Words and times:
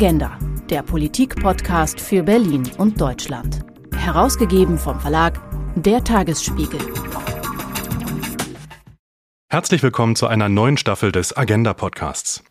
Agenda, 0.00 0.38
der 0.70 0.84
Politik-Podcast 0.84 2.00
für 2.00 2.22
Berlin 2.22 2.70
und 2.78 3.00
Deutschland. 3.00 3.66
Herausgegeben 3.96 4.78
vom 4.78 5.00
Verlag 5.00 5.40
Der 5.74 6.04
Tagesspiegel. 6.04 6.78
Herzlich 9.48 9.82
willkommen 9.82 10.14
zu 10.14 10.28
einer 10.28 10.48
neuen 10.48 10.76
Staffel 10.76 11.10
des 11.10 11.36
Agenda 11.36 11.74
Podcasts. 11.74 12.44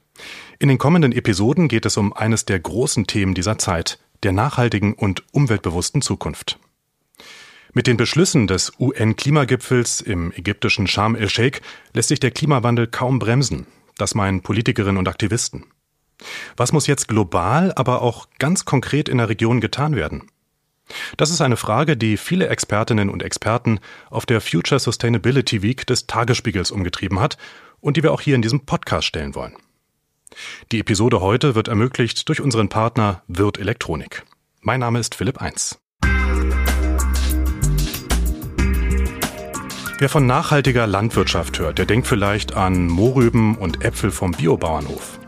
In 0.59 0.67
den 0.67 0.77
kommenden 0.77 1.13
Episoden 1.13 1.69
geht 1.69 1.85
es 1.85 1.95
um 1.95 2.11
eines 2.11 2.43
der 2.43 2.59
großen 2.59 3.07
Themen 3.07 3.33
dieser 3.33 3.57
Zeit, 3.57 3.97
der 4.23 4.33
nachhaltigen 4.33 4.93
und 4.93 5.23
umweltbewussten 5.31 6.01
Zukunft. 6.01 6.59
Mit 7.71 7.87
den 7.87 7.95
Beschlüssen 7.95 8.47
des 8.47 8.73
UN-Klimagipfels 8.77 10.01
im 10.01 10.33
ägyptischen 10.33 10.85
Sharm 10.85 11.15
el-Sheikh 11.15 11.61
lässt 11.93 12.09
sich 12.09 12.19
der 12.19 12.31
Klimawandel 12.31 12.87
kaum 12.87 13.19
bremsen. 13.19 13.67
Das 13.97 14.15
meinen 14.15 14.41
Politikerinnen 14.41 14.97
und 14.97 15.07
Aktivisten. 15.07 15.63
Was 16.55 16.71
muss 16.71 16.87
jetzt 16.87 17.07
global, 17.07 17.73
aber 17.75 18.01
auch 18.01 18.27
ganz 18.39 18.65
konkret 18.65 19.09
in 19.09 19.17
der 19.17 19.29
Region 19.29 19.61
getan 19.61 19.95
werden? 19.95 20.29
Das 21.17 21.29
ist 21.29 21.41
eine 21.41 21.57
Frage, 21.57 21.97
die 21.97 22.17
viele 22.17 22.47
Expertinnen 22.47 23.09
und 23.09 23.23
Experten 23.23 23.79
auf 24.09 24.25
der 24.25 24.41
Future 24.41 24.79
Sustainability 24.79 25.61
Week 25.61 25.85
des 25.85 26.07
Tagesspiegels 26.07 26.71
umgetrieben 26.71 27.19
hat 27.19 27.37
und 27.79 27.97
die 27.97 28.03
wir 28.03 28.13
auch 28.13 28.21
hier 28.21 28.35
in 28.35 28.41
diesem 28.41 28.65
Podcast 28.65 29.07
stellen 29.07 29.35
wollen. 29.35 29.55
Die 30.71 30.79
Episode 30.79 31.21
heute 31.21 31.55
wird 31.55 31.67
ermöglicht 31.67 32.27
durch 32.29 32.41
unseren 32.41 32.69
Partner 32.69 33.23
Wirt 33.27 33.57
Elektronik. 33.57 34.23
Mein 34.61 34.79
Name 34.79 34.99
ist 34.99 35.15
Philipp 35.15 35.41
Eins. 35.41 35.79
Wer 39.99 40.09
von 40.09 40.27
nachhaltiger 40.27 40.85
Landwirtschaft 40.85 41.57
hört, 41.57 41.79
der 41.79 41.87
denkt 41.87 42.05
vielleicht 42.05 42.55
an 42.55 42.87
Mohrrüben 42.87 43.55
und 43.55 43.83
Äpfel 43.83 44.11
vom 44.11 44.31
Biobauernhof. 44.31 45.19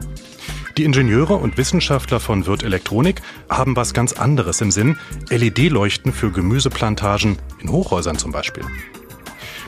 Die 0.80 0.86
Ingenieure 0.86 1.36
und 1.36 1.58
Wissenschaftler 1.58 2.22
von 2.22 2.46
Wirt 2.46 2.64
Elektronik 2.64 3.22
haben 3.50 3.76
was 3.76 3.94
ganz 3.94 4.14
anderes 4.14 4.62
im 4.62 4.72
Sinn, 4.72 4.98
LED-Leuchten 5.30 6.14
für 6.14 6.32
Gemüseplantagen 6.32 7.38
in 7.62 7.70
Hochhäusern 7.70 8.18
zum 8.18 8.32
Beispiel. 8.32 8.64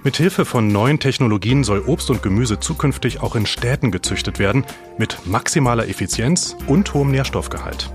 Mithilfe 0.06 0.46
von 0.46 0.70
neuen 0.70 1.02
Technologien 1.02 1.66
soll 1.66 1.84
Obst 1.86 2.10
und 2.12 2.24
Gemüse 2.24 2.62
zukünftig 2.62 3.22
auch 3.22 3.36
in 3.36 3.46
Städten 3.46 3.92
gezüchtet 3.92 4.40
werden, 4.40 4.64
mit 4.98 5.18
maximaler 5.26 5.90
Effizienz 5.90 6.56
und 6.68 6.94
hohem 6.94 7.12
Nährstoffgehalt. 7.12 7.92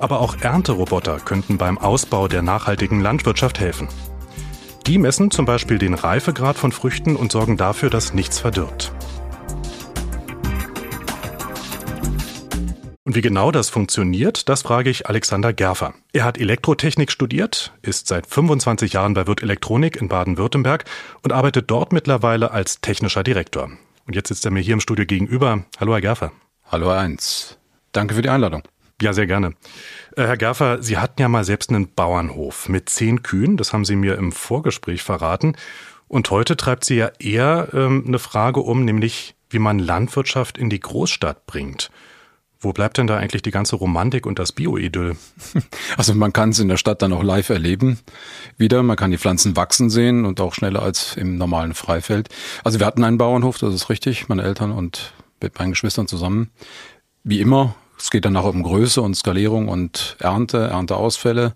Aber 0.00 0.18
auch 0.18 0.40
Ernteroboter 0.40 1.20
könnten 1.20 1.56
beim 1.56 1.78
Ausbau 1.78 2.26
der 2.26 2.42
nachhaltigen 2.42 3.00
Landwirtschaft 3.00 3.60
helfen. 3.60 3.86
Die 4.88 4.98
messen 4.98 5.30
zum 5.30 5.44
Beispiel 5.44 5.78
den 5.78 5.94
Reifegrad 5.94 6.56
von 6.56 6.72
Früchten 6.72 7.14
und 7.14 7.30
sorgen 7.30 7.56
dafür, 7.56 7.90
dass 7.90 8.12
nichts 8.12 8.40
verdirbt. 8.40 8.92
Und 13.08 13.14
wie 13.14 13.22
genau 13.22 13.50
das 13.50 13.70
funktioniert, 13.70 14.50
das 14.50 14.60
frage 14.60 14.90
ich 14.90 15.06
Alexander 15.06 15.54
Gerfer. 15.54 15.94
Er 16.12 16.24
hat 16.24 16.36
Elektrotechnik 16.36 17.10
studiert, 17.10 17.72
ist 17.80 18.06
seit 18.06 18.26
25 18.26 18.92
Jahren 18.92 19.14
bei 19.14 19.26
Wirt 19.26 19.42
Elektronik 19.42 19.96
in 19.96 20.08
Baden-Württemberg 20.08 20.84
und 21.22 21.32
arbeitet 21.32 21.70
dort 21.70 21.90
mittlerweile 21.94 22.50
als 22.50 22.82
technischer 22.82 23.22
Direktor. 23.22 23.70
Und 24.06 24.14
jetzt 24.14 24.28
sitzt 24.28 24.44
er 24.44 24.50
mir 24.50 24.60
hier 24.60 24.74
im 24.74 24.80
Studio 24.80 25.06
gegenüber. 25.06 25.64
Hallo, 25.80 25.94
Herr 25.94 26.02
Gerfer. 26.02 26.32
Hallo, 26.66 26.90
Herr 26.90 26.98
Eins. 26.98 27.56
Danke 27.92 28.14
für 28.14 28.20
die 28.20 28.28
Einladung. 28.28 28.62
Ja, 29.00 29.14
sehr 29.14 29.26
gerne. 29.26 29.54
Äh, 30.14 30.26
Herr 30.26 30.36
Gerfer, 30.36 30.82
Sie 30.82 30.98
hatten 30.98 31.22
ja 31.22 31.28
mal 31.28 31.44
selbst 31.44 31.70
einen 31.70 31.88
Bauernhof 31.94 32.68
mit 32.68 32.90
zehn 32.90 33.22
Kühen, 33.22 33.56
das 33.56 33.72
haben 33.72 33.86
Sie 33.86 33.96
mir 33.96 34.16
im 34.16 34.32
Vorgespräch 34.32 35.02
verraten. 35.02 35.56
Und 36.08 36.30
heute 36.30 36.58
treibt 36.58 36.84
Sie 36.84 36.96
ja 36.96 37.10
eher 37.18 37.68
ähm, 37.72 38.04
eine 38.06 38.18
Frage 38.18 38.60
um, 38.60 38.84
nämlich 38.84 39.34
wie 39.48 39.60
man 39.60 39.78
Landwirtschaft 39.78 40.58
in 40.58 40.68
die 40.68 40.80
Großstadt 40.80 41.46
bringt. 41.46 41.90
Wo 42.60 42.72
bleibt 42.72 42.98
denn 42.98 43.06
da 43.06 43.16
eigentlich 43.16 43.42
die 43.42 43.52
ganze 43.52 43.76
Romantik 43.76 44.26
und 44.26 44.38
das 44.38 44.52
Bio-Idyll? 44.52 45.16
Also 45.96 46.14
man 46.14 46.32
kann 46.32 46.50
es 46.50 46.58
in 46.58 46.68
der 46.68 46.76
Stadt 46.76 47.02
dann 47.02 47.12
auch 47.12 47.22
live 47.22 47.48
erleben. 47.50 47.98
Wieder, 48.56 48.82
man 48.82 48.96
kann 48.96 49.10
die 49.10 49.18
Pflanzen 49.18 49.56
wachsen 49.56 49.90
sehen 49.90 50.24
und 50.24 50.40
auch 50.40 50.54
schneller 50.54 50.82
als 50.82 51.16
im 51.16 51.38
normalen 51.38 51.74
Freifeld. 51.74 52.28
Also 52.64 52.78
wir 52.78 52.86
hatten 52.86 53.04
einen 53.04 53.18
Bauernhof, 53.18 53.58
das 53.58 53.74
ist 53.74 53.90
richtig, 53.90 54.28
meine 54.28 54.42
Eltern 54.42 54.70
und 54.70 55.12
mit 55.40 55.58
meinen 55.58 55.70
Geschwistern 55.70 56.06
zusammen. 56.08 56.50
Wie 57.24 57.40
immer, 57.40 57.74
es 57.98 58.10
geht 58.10 58.24
dann 58.24 58.36
auch 58.36 58.44
um 58.44 58.62
Größe 58.62 59.02
und 59.02 59.14
Skalierung 59.14 59.68
und 59.68 60.16
Ernte, 60.20 60.68
Ernteausfälle 60.68 61.54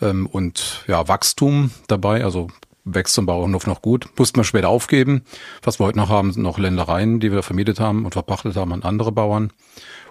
ähm, 0.00 0.26
und 0.26 0.84
ja, 0.86 1.08
Wachstum 1.08 1.70
dabei. 1.86 2.24
Also 2.24 2.48
wächst 2.84 3.14
zum 3.14 3.26
Bauernhof 3.26 3.66
noch 3.66 3.82
gut. 3.82 4.08
Mussten 4.16 4.38
wir 4.38 4.44
später 4.44 4.68
aufgeben. 4.68 5.22
Was 5.62 5.80
wir 5.80 5.86
heute 5.86 5.98
noch 5.98 6.08
haben, 6.08 6.32
sind 6.32 6.42
noch 6.42 6.58
Ländereien, 6.58 7.20
die 7.20 7.32
wir 7.32 7.42
vermietet 7.42 7.80
haben 7.80 8.04
und 8.04 8.12
verpachtet 8.12 8.56
haben 8.56 8.72
an 8.72 8.82
andere 8.82 9.12
Bauern. 9.12 9.52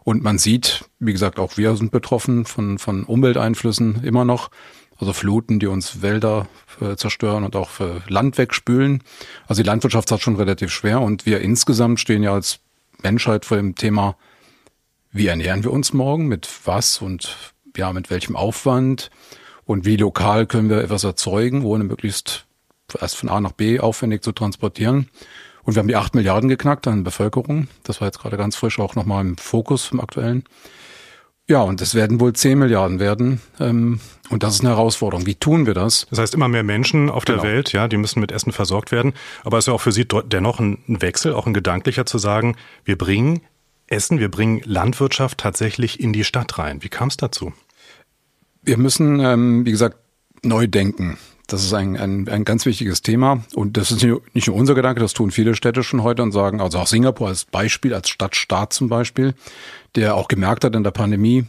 Und 0.04 0.24
man 0.24 0.38
sieht, 0.38 0.86
wie 1.00 1.12
gesagt, 1.12 1.40
auch 1.40 1.58
wir 1.58 1.76
sind 1.76 1.92
betroffen 1.92 2.46
von, 2.46 2.78
von 2.78 3.04
Umwelteinflüssen 3.04 4.04
immer 4.04 4.26
noch. 4.26 4.50
Also 4.98 5.14
Fluten, 5.14 5.60
die 5.60 5.68
uns 5.68 6.02
Wälder 6.02 6.48
äh, 6.82 6.96
zerstören 6.96 7.46
und 7.46 7.56
auch 7.56 7.80
äh, 7.80 8.02
Land 8.08 8.38
wegspülen. 8.38 9.02
Also 9.48 9.64
die 9.64 9.68
Landwirtschaft 9.68 10.12
hat 10.12 10.22
schon 10.22 10.36
relativ 10.36 10.72
schwer 10.72 11.02
und 11.02 11.26
wir 11.26 11.40
insgesamt 11.40 12.02
stehen 12.02 12.22
ja 12.22 12.34
als 12.34 12.60
Menschheit 13.02 13.46
vor 13.46 13.56
dem 13.56 13.76
Thema, 13.76 14.18
wie 15.12 15.28
ernähren 15.28 15.64
wir 15.64 15.72
uns 15.72 15.94
morgen, 15.94 16.28
mit 16.28 16.50
was 16.66 17.02
und 17.02 17.54
ja, 17.78 17.94
mit 17.94 18.10
welchem 18.10 18.36
Aufwand 18.36 19.10
und 19.64 19.86
wie 19.86 19.96
lokal 19.96 20.46
können 20.46 20.70
wir 20.70 20.82
etwas 20.82 21.06
erzeugen, 21.06 21.64
ohne 21.64 21.86
möglichst 21.86 22.46
erst 23.00 23.16
von 23.16 23.30
A 23.30 23.40
nach 23.40 23.52
B 23.52 23.80
aufwendig 23.80 24.24
zu 24.24 24.32
transportieren. 24.32 25.10
Und 25.64 25.76
wir 25.76 25.80
haben 25.80 25.88
die 25.88 25.96
acht 25.96 26.16
Milliarden 26.16 26.50
geknackt 26.50 26.88
an 26.88 27.04
Bevölkerung. 27.04 27.68
Das 27.84 28.02
war 28.02 28.08
jetzt 28.08 28.20
gerade 28.20 28.38
ganz 28.38 28.56
frisch 28.56 28.80
auch 28.80 28.96
nochmal 28.96 29.26
im 29.26 29.38
Fokus 29.38 29.92
im 29.92 30.00
aktuellen. 30.00 30.44
Ja, 31.50 31.64
und 31.64 31.82
es 31.82 31.96
werden 31.96 32.20
wohl 32.20 32.34
zehn 32.34 32.60
Milliarden 32.60 33.00
werden. 33.00 33.42
Ähm, 33.60 34.00
und 34.30 34.44
das 34.44 34.54
ist 34.54 34.60
eine 34.60 34.70
Herausforderung. 34.70 35.26
Wie 35.26 35.34
tun 35.34 35.66
wir 35.66 35.74
das? 35.74 36.06
Das 36.12 36.20
heißt, 36.20 36.36
immer 36.36 36.48
mehr 36.48 36.62
Menschen 36.62 37.10
auf 37.10 37.26
genau. 37.26 37.42
der 37.42 37.52
Welt, 37.52 37.74
ja, 37.74 37.88
die 37.88 37.98
müssen 37.98 38.20
mit 38.20 38.32
Essen 38.32 38.52
versorgt 38.52 38.92
werden. 38.92 39.14
Aber 39.44 39.58
es 39.58 39.64
ist 39.64 39.68
ja 39.68 39.74
auch 39.74 39.82
für 39.82 39.92
Sie 39.92 40.06
dennoch 40.08 40.60
ein 40.60 40.78
Wechsel, 40.86 41.34
auch 41.34 41.48
ein 41.48 41.56
gedanklicher 41.56 42.06
zu 42.06 42.20
sagen, 42.20 42.56
wir 42.86 43.00
bringen 43.00 43.42
Essen, 43.88 44.20
wir 44.20 44.30
bringen 44.30 44.62
Landwirtschaft 44.64 45.40
tatsächlich 45.40 46.00
in 46.00 46.14
die 46.14 46.24
Stadt 46.24 46.60
rein. 46.60 46.84
Wie 46.84 46.90
kam 46.90 47.08
es 47.08 47.18
dazu? 47.18 47.52
Wir 48.62 48.78
müssen, 48.78 49.20
ähm, 49.20 49.66
wie 49.66 49.72
gesagt, 49.72 49.98
neu 50.44 50.68
denken. 50.68 51.18
Das 51.50 51.64
ist 51.64 51.74
ein, 51.74 51.98
ein, 51.98 52.30
ein 52.30 52.46
ganz 52.46 52.66
wichtiges 52.66 53.02
Thema. 53.02 53.44
Und 53.56 53.76
das 53.76 53.92
ist 53.92 54.06
nicht 54.34 54.48
nur 54.48 54.56
unser 54.56 54.76
Gedanke, 54.76 55.02
das 55.02 55.14
tun 55.14 55.32
viele 55.32 55.56
Städte 55.56 55.84
schon 55.84 56.04
heute 56.04 56.22
und 56.22 56.32
sagen, 56.32 56.62
also 56.62 56.78
auch 56.78 56.88
Singapur 56.88 57.28
als 57.28 57.46
Beispiel, 57.46 57.94
als 57.94 58.10
Stadtstaat 58.10 58.72
zum 58.72 58.88
Beispiel, 58.88 59.34
der 59.96 60.16
auch 60.16 60.28
gemerkt 60.28 60.64
hat 60.64 60.76
in 60.76 60.84
der 60.84 60.92
Pandemie, 60.92 61.46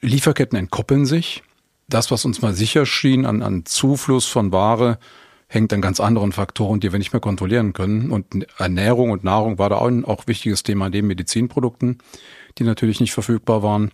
Lieferketten 0.00 0.58
entkoppeln 0.58 1.06
sich. 1.06 1.42
Das, 1.88 2.10
was 2.10 2.24
uns 2.24 2.42
mal 2.42 2.54
sicher 2.54 2.86
schien 2.86 3.24
an, 3.24 3.42
an 3.42 3.64
Zufluss 3.66 4.26
von 4.26 4.50
Ware, 4.50 4.98
hängt 5.46 5.72
an 5.72 5.80
ganz 5.80 6.00
anderen 6.00 6.32
Faktoren, 6.32 6.80
die 6.80 6.90
wir 6.90 6.98
nicht 6.98 7.12
mehr 7.12 7.20
kontrollieren 7.20 7.72
können. 7.72 8.10
Und 8.10 8.46
Ernährung 8.58 9.10
und 9.10 9.22
Nahrung 9.22 9.58
war 9.58 9.70
da 9.70 9.76
auch 9.76 9.86
ein 9.86 10.04
auch 10.04 10.26
wichtiges 10.26 10.64
Thema 10.64 10.88
neben 10.90 11.06
Medizinprodukten, 11.06 11.98
die 12.58 12.64
natürlich 12.64 13.00
nicht 13.00 13.12
verfügbar 13.12 13.62
waren. 13.62 13.92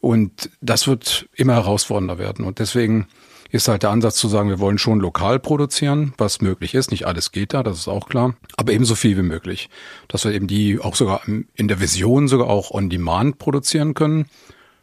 Und 0.00 0.50
das 0.60 0.86
wird 0.86 1.28
immer 1.34 1.54
herausfordernder 1.54 2.18
werden. 2.18 2.44
Und 2.44 2.58
deswegen 2.58 3.06
ist 3.52 3.68
halt 3.68 3.82
der 3.82 3.90
Ansatz 3.90 4.16
zu 4.16 4.28
sagen, 4.28 4.48
wir 4.48 4.58
wollen 4.60 4.78
schon 4.78 4.98
lokal 4.98 5.38
produzieren, 5.38 6.14
was 6.16 6.40
möglich 6.40 6.74
ist. 6.74 6.90
Nicht 6.90 7.06
alles 7.06 7.32
geht 7.32 7.52
da, 7.52 7.62
das 7.62 7.78
ist 7.78 7.88
auch 7.88 8.08
klar, 8.08 8.34
aber 8.56 8.72
ebenso 8.72 8.94
viel 8.94 9.16
wie 9.18 9.22
möglich. 9.22 9.68
Dass 10.08 10.24
wir 10.24 10.32
eben 10.32 10.46
die 10.46 10.80
auch 10.80 10.96
sogar 10.96 11.20
in 11.26 11.68
der 11.68 11.78
Vision 11.78 12.28
sogar 12.28 12.48
auch 12.48 12.70
on 12.70 12.88
demand 12.88 13.38
produzieren 13.38 13.92
können. 13.92 14.26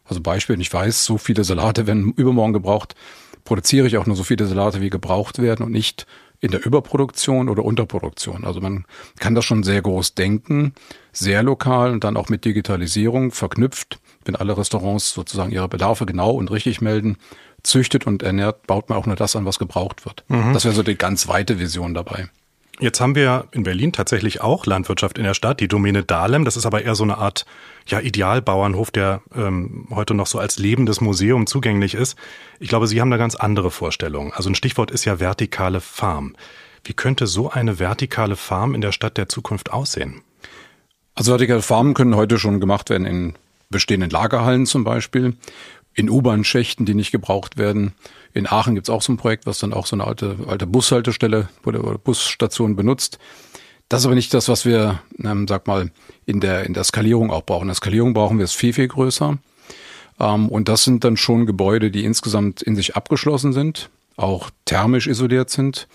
Also 0.04 0.20
Beispiel, 0.20 0.58
ich 0.60 0.72
weiß, 0.72 1.04
so 1.04 1.18
viele 1.18 1.42
Salate 1.42 1.88
werden 1.88 2.12
übermorgen 2.12 2.52
gebraucht, 2.52 2.94
produziere 3.44 3.88
ich 3.88 3.96
auch 3.96 4.06
nur 4.06 4.16
so 4.16 4.22
viele 4.22 4.46
Salate, 4.46 4.80
wie 4.80 4.90
gebraucht 4.90 5.40
werden 5.42 5.64
und 5.64 5.72
nicht 5.72 6.06
in 6.40 6.52
der 6.52 6.64
Überproduktion 6.64 7.48
oder 7.48 7.64
Unterproduktion. 7.64 8.44
Also 8.44 8.60
man 8.60 8.86
kann 9.18 9.34
das 9.34 9.44
schon 9.44 9.62
sehr 9.62 9.82
groß 9.82 10.14
denken, 10.14 10.74
sehr 11.12 11.42
lokal 11.42 11.92
und 11.92 12.04
dann 12.04 12.16
auch 12.16 12.28
mit 12.28 12.44
Digitalisierung 12.44 13.30
verknüpft. 13.30 13.98
Wenn 14.24 14.36
alle 14.36 14.56
Restaurants 14.56 15.12
sozusagen 15.12 15.50
ihre 15.50 15.68
Bedarfe 15.68 16.06
genau 16.06 16.30
und 16.30 16.50
richtig 16.50 16.80
melden, 16.80 17.16
züchtet 17.62 18.06
und 18.06 18.22
ernährt, 18.22 18.66
baut 18.66 18.88
man 18.88 18.98
auch 18.98 19.06
nur 19.06 19.16
das 19.16 19.36
an, 19.36 19.46
was 19.46 19.58
gebraucht 19.58 20.04
wird. 20.06 20.24
Mhm. 20.28 20.52
Das 20.52 20.64
wäre 20.64 20.74
so 20.74 20.82
die 20.82 20.96
ganz 20.96 21.28
weite 21.28 21.58
Vision 21.58 21.94
dabei. 21.94 22.28
Jetzt 22.80 22.98
haben 23.00 23.14
wir 23.14 23.44
in 23.52 23.62
Berlin 23.62 23.92
tatsächlich 23.92 24.40
auch 24.40 24.64
Landwirtschaft 24.64 25.18
in 25.18 25.24
der 25.24 25.34
Stadt, 25.34 25.60
die 25.60 25.68
Domäne 25.68 26.02
Dahlem. 26.02 26.46
Das 26.46 26.56
ist 26.56 26.64
aber 26.64 26.82
eher 26.82 26.94
so 26.94 27.04
eine 27.04 27.18
Art 27.18 27.44
ja, 27.86 28.00
Idealbauernhof, 28.00 28.90
der 28.90 29.20
ähm, 29.34 29.86
heute 29.90 30.14
noch 30.14 30.26
so 30.26 30.38
als 30.38 30.58
lebendes 30.58 31.02
Museum 31.02 31.46
zugänglich 31.46 31.94
ist. 31.94 32.16
Ich 32.58 32.70
glaube, 32.70 32.86
Sie 32.86 32.98
haben 33.00 33.10
da 33.10 33.18
ganz 33.18 33.34
andere 33.34 33.70
Vorstellungen. 33.70 34.32
Also 34.32 34.48
ein 34.48 34.54
Stichwort 34.54 34.90
ist 34.90 35.04
ja 35.04 35.20
vertikale 35.20 35.82
Farm. 35.82 36.34
Wie 36.82 36.94
könnte 36.94 37.26
so 37.26 37.50
eine 37.50 37.78
vertikale 37.78 38.36
Farm 38.36 38.74
in 38.74 38.80
der 38.80 38.92
Stadt 38.92 39.18
der 39.18 39.28
Zukunft 39.28 39.70
aussehen? 39.70 40.22
Also 41.14 41.32
vertikale 41.32 41.60
Farmen 41.60 41.92
können 41.92 42.16
heute 42.16 42.38
schon 42.38 42.60
gemacht 42.60 42.88
werden 42.88 43.06
in 43.06 43.34
bestehenden 43.68 44.08
Lagerhallen 44.10 44.64
zum 44.64 44.84
Beispiel 44.84 45.36
in 45.94 46.08
U-Bahn-Schächten, 46.08 46.86
die 46.86 46.94
nicht 46.94 47.10
gebraucht 47.10 47.56
werden. 47.56 47.94
In 48.32 48.46
Aachen 48.46 48.74
gibt's 48.74 48.90
auch 48.90 49.02
so 49.02 49.12
ein 49.12 49.16
Projekt, 49.16 49.46
was 49.46 49.58
dann 49.58 49.72
auch 49.72 49.86
so 49.86 49.96
eine 49.96 50.06
alte, 50.06 50.36
alte 50.46 50.66
Bushaltestelle 50.66 51.48
oder 51.64 51.80
Busstation 51.98 52.76
benutzt. 52.76 53.18
Das 53.88 54.02
ist 54.02 54.06
aber 54.06 54.14
nicht 54.14 54.32
das, 54.32 54.48
was 54.48 54.64
wir, 54.64 55.02
ähm, 55.22 55.48
sag 55.48 55.66
mal, 55.66 55.90
in 56.24 56.40
der, 56.40 56.64
in 56.64 56.74
der 56.74 56.84
Skalierung 56.84 57.32
auch 57.32 57.42
brauchen. 57.42 57.62
In 57.62 57.68
der 57.68 57.74
Skalierung 57.74 58.14
brauchen 58.14 58.38
wir 58.38 58.44
es 58.44 58.52
viel, 58.52 58.72
viel 58.72 58.86
größer. 58.86 59.38
Ähm, 60.20 60.48
und 60.48 60.68
das 60.68 60.84
sind 60.84 61.02
dann 61.02 61.16
schon 61.16 61.44
Gebäude, 61.46 61.90
die 61.90 62.04
insgesamt 62.04 62.62
in 62.62 62.76
sich 62.76 62.94
abgeschlossen 62.94 63.52
sind, 63.52 63.90
auch 64.16 64.50
thermisch 64.64 65.08
isoliert 65.08 65.50
sind 65.50 65.88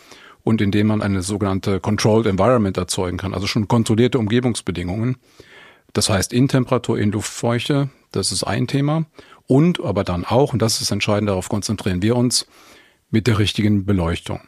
und 0.44 0.60
in 0.62 0.72
denen 0.72 0.90
man 0.90 1.02
eine 1.02 1.22
sogenannte 1.22 1.80
Controlled 1.80 2.28
Environment 2.28 2.76
erzeugen 2.78 3.18
kann, 3.18 3.34
also 3.34 3.48
schon 3.48 3.68
kontrollierte 3.68 4.20
Umgebungsbedingungen. 4.20 5.18
Das 5.94 6.10
heißt 6.10 6.34
in 6.34 6.50
Temperatur, 6.50 7.00
in 7.00 7.12
Luftfeuchte, 7.12 7.90
das 8.12 8.32
ist 8.34 8.44
ein 8.44 8.68
Thema. 8.68 9.06
Und 9.48 9.84
aber 9.84 10.04
dann 10.04 10.26
auch, 10.26 10.54
und 10.54 10.62
das 10.62 10.82
ist 10.82 10.92
entscheidend, 10.92 11.30
darauf 11.30 11.50
konzentrieren 11.50 12.02
wir 12.02 12.16
uns, 12.16 12.48
mit 13.12 13.28
der 13.28 13.40
richtigen 13.40 13.86
Beleuchtung. 13.86 14.42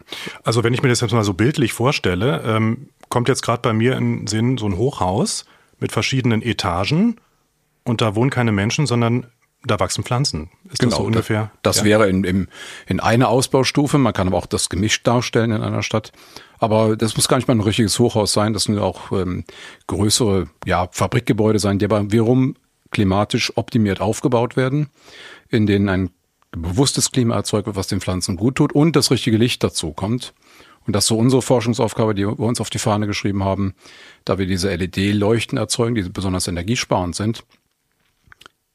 Also 0.44 0.64
wenn 0.64 0.74
ich 0.74 0.82
mir 0.82 0.90
das 0.90 1.02
jetzt 1.02 1.14
mal 1.14 1.24
so 1.24 1.34
bildlich 1.34 1.74
vorstelle, 1.74 2.42
ähm, 2.44 2.90
kommt 3.10 3.30
jetzt 3.30 3.42
gerade 3.42 3.62
bei 3.62 3.74
mir 3.74 3.96
in 3.96 4.20
den 4.20 4.28
Sinn 4.28 4.58
so 4.58 4.66
ein 4.66 4.78
Hochhaus 4.78 5.46
mit 5.80 5.92
verschiedenen 5.92 6.42
Etagen 6.42 7.18
und 7.84 8.02
da 8.02 8.16
wohnen 8.16 8.30
keine 8.30 8.52
Menschen, 8.52 8.88
sondern 8.88 9.28
da 9.66 9.80
wachsen 9.80 10.04
Pflanzen. 10.04 10.50
Ist 10.72 10.80
genau, 10.80 10.90
das 10.92 10.98
so 10.98 11.06
ungefähr? 11.06 11.52
Das 11.62 11.80
ja. 11.80 11.86
wäre 11.86 12.10
in, 12.10 12.24
in, 12.24 12.48
in 12.88 13.00
einer 13.00 13.30
Ausbaustufe. 13.30 13.98
Man 13.98 14.14
kann 14.14 14.28
aber 14.28 14.38
auch 14.38 14.46
das 14.46 14.70
gemischt 14.70 15.06
darstellen 15.08 15.52
in 15.52 15.62
einer 15.62 15.84
Stadt. 15.84 16.12
Aber 16.60 16.96
das 16.96 17.16
muss 17.16 17.28
gar 17.28 17.38
nicht 17.38 17.48
mal 17.48 17.56
ein 17.56 17.62
richtiges 17.62 17.98
Hochhaus 18.00 18.34
sein. 18.34 18.54
Das 18.54 18.64
sind 18.64 18.78
auch 18.80 19.12
ähm, 19.12 19.46
größere 19.88 20.48
ja, 20.66 20.88
Fabrikgebäude 20.92 21.60
sein, 21.60 21.80
die 21.80 21.86
aber 21.86 22.12
wiederum 22.12 22.56
klimatisch 22.92 23.56
optimiert 23.56 24.02
aufgebaut 24.02 24.56
werden, 24.56 24.88
in 25.50 25.66
denen 25.66 25.90
ein 25.90 26.10
bewusstes 26.52 27.12
Klima 27.12 27.36
erzeugt 27.36 27.68
wird, 27.68 27.76
was 27.76 27.88
den 27.88 28.02
Pflanzen 28.02 28.38
gut 28.38 28.56
tut 28.56 28.74
und 28.74 28.96
das 28.96 29.12
richtige 29.12 29.38
Licht 29.38 29.64
dazu 29.64 29.92
kommt. 29.92 30.34
Und 30.86 30.96
das 30.96 31.04
ist 31.04 31.10
so 31.10 31.18
unsere 31.18 31.42
Forschungsaufgabe, 31.42 32.16
die 32.16 32.26
wir 32.26 32.40
uns 32.40 32.62
auf 32.62 32.70
die 32.70 32.80
Fahne 32.80 33.08
geschrieben 33.08 33.44
haben, 33.44 33.76
da 34.24 34.38
wir 34.38 34.46
diese 34.46 34.74
LED-Leuchten 34.74 35.58
erzeugen, 35.58 35.96
die 35.96 36.04
besonders 36.04 36.48
energiesparend 36.48 37.16
sind. 37.16 37.44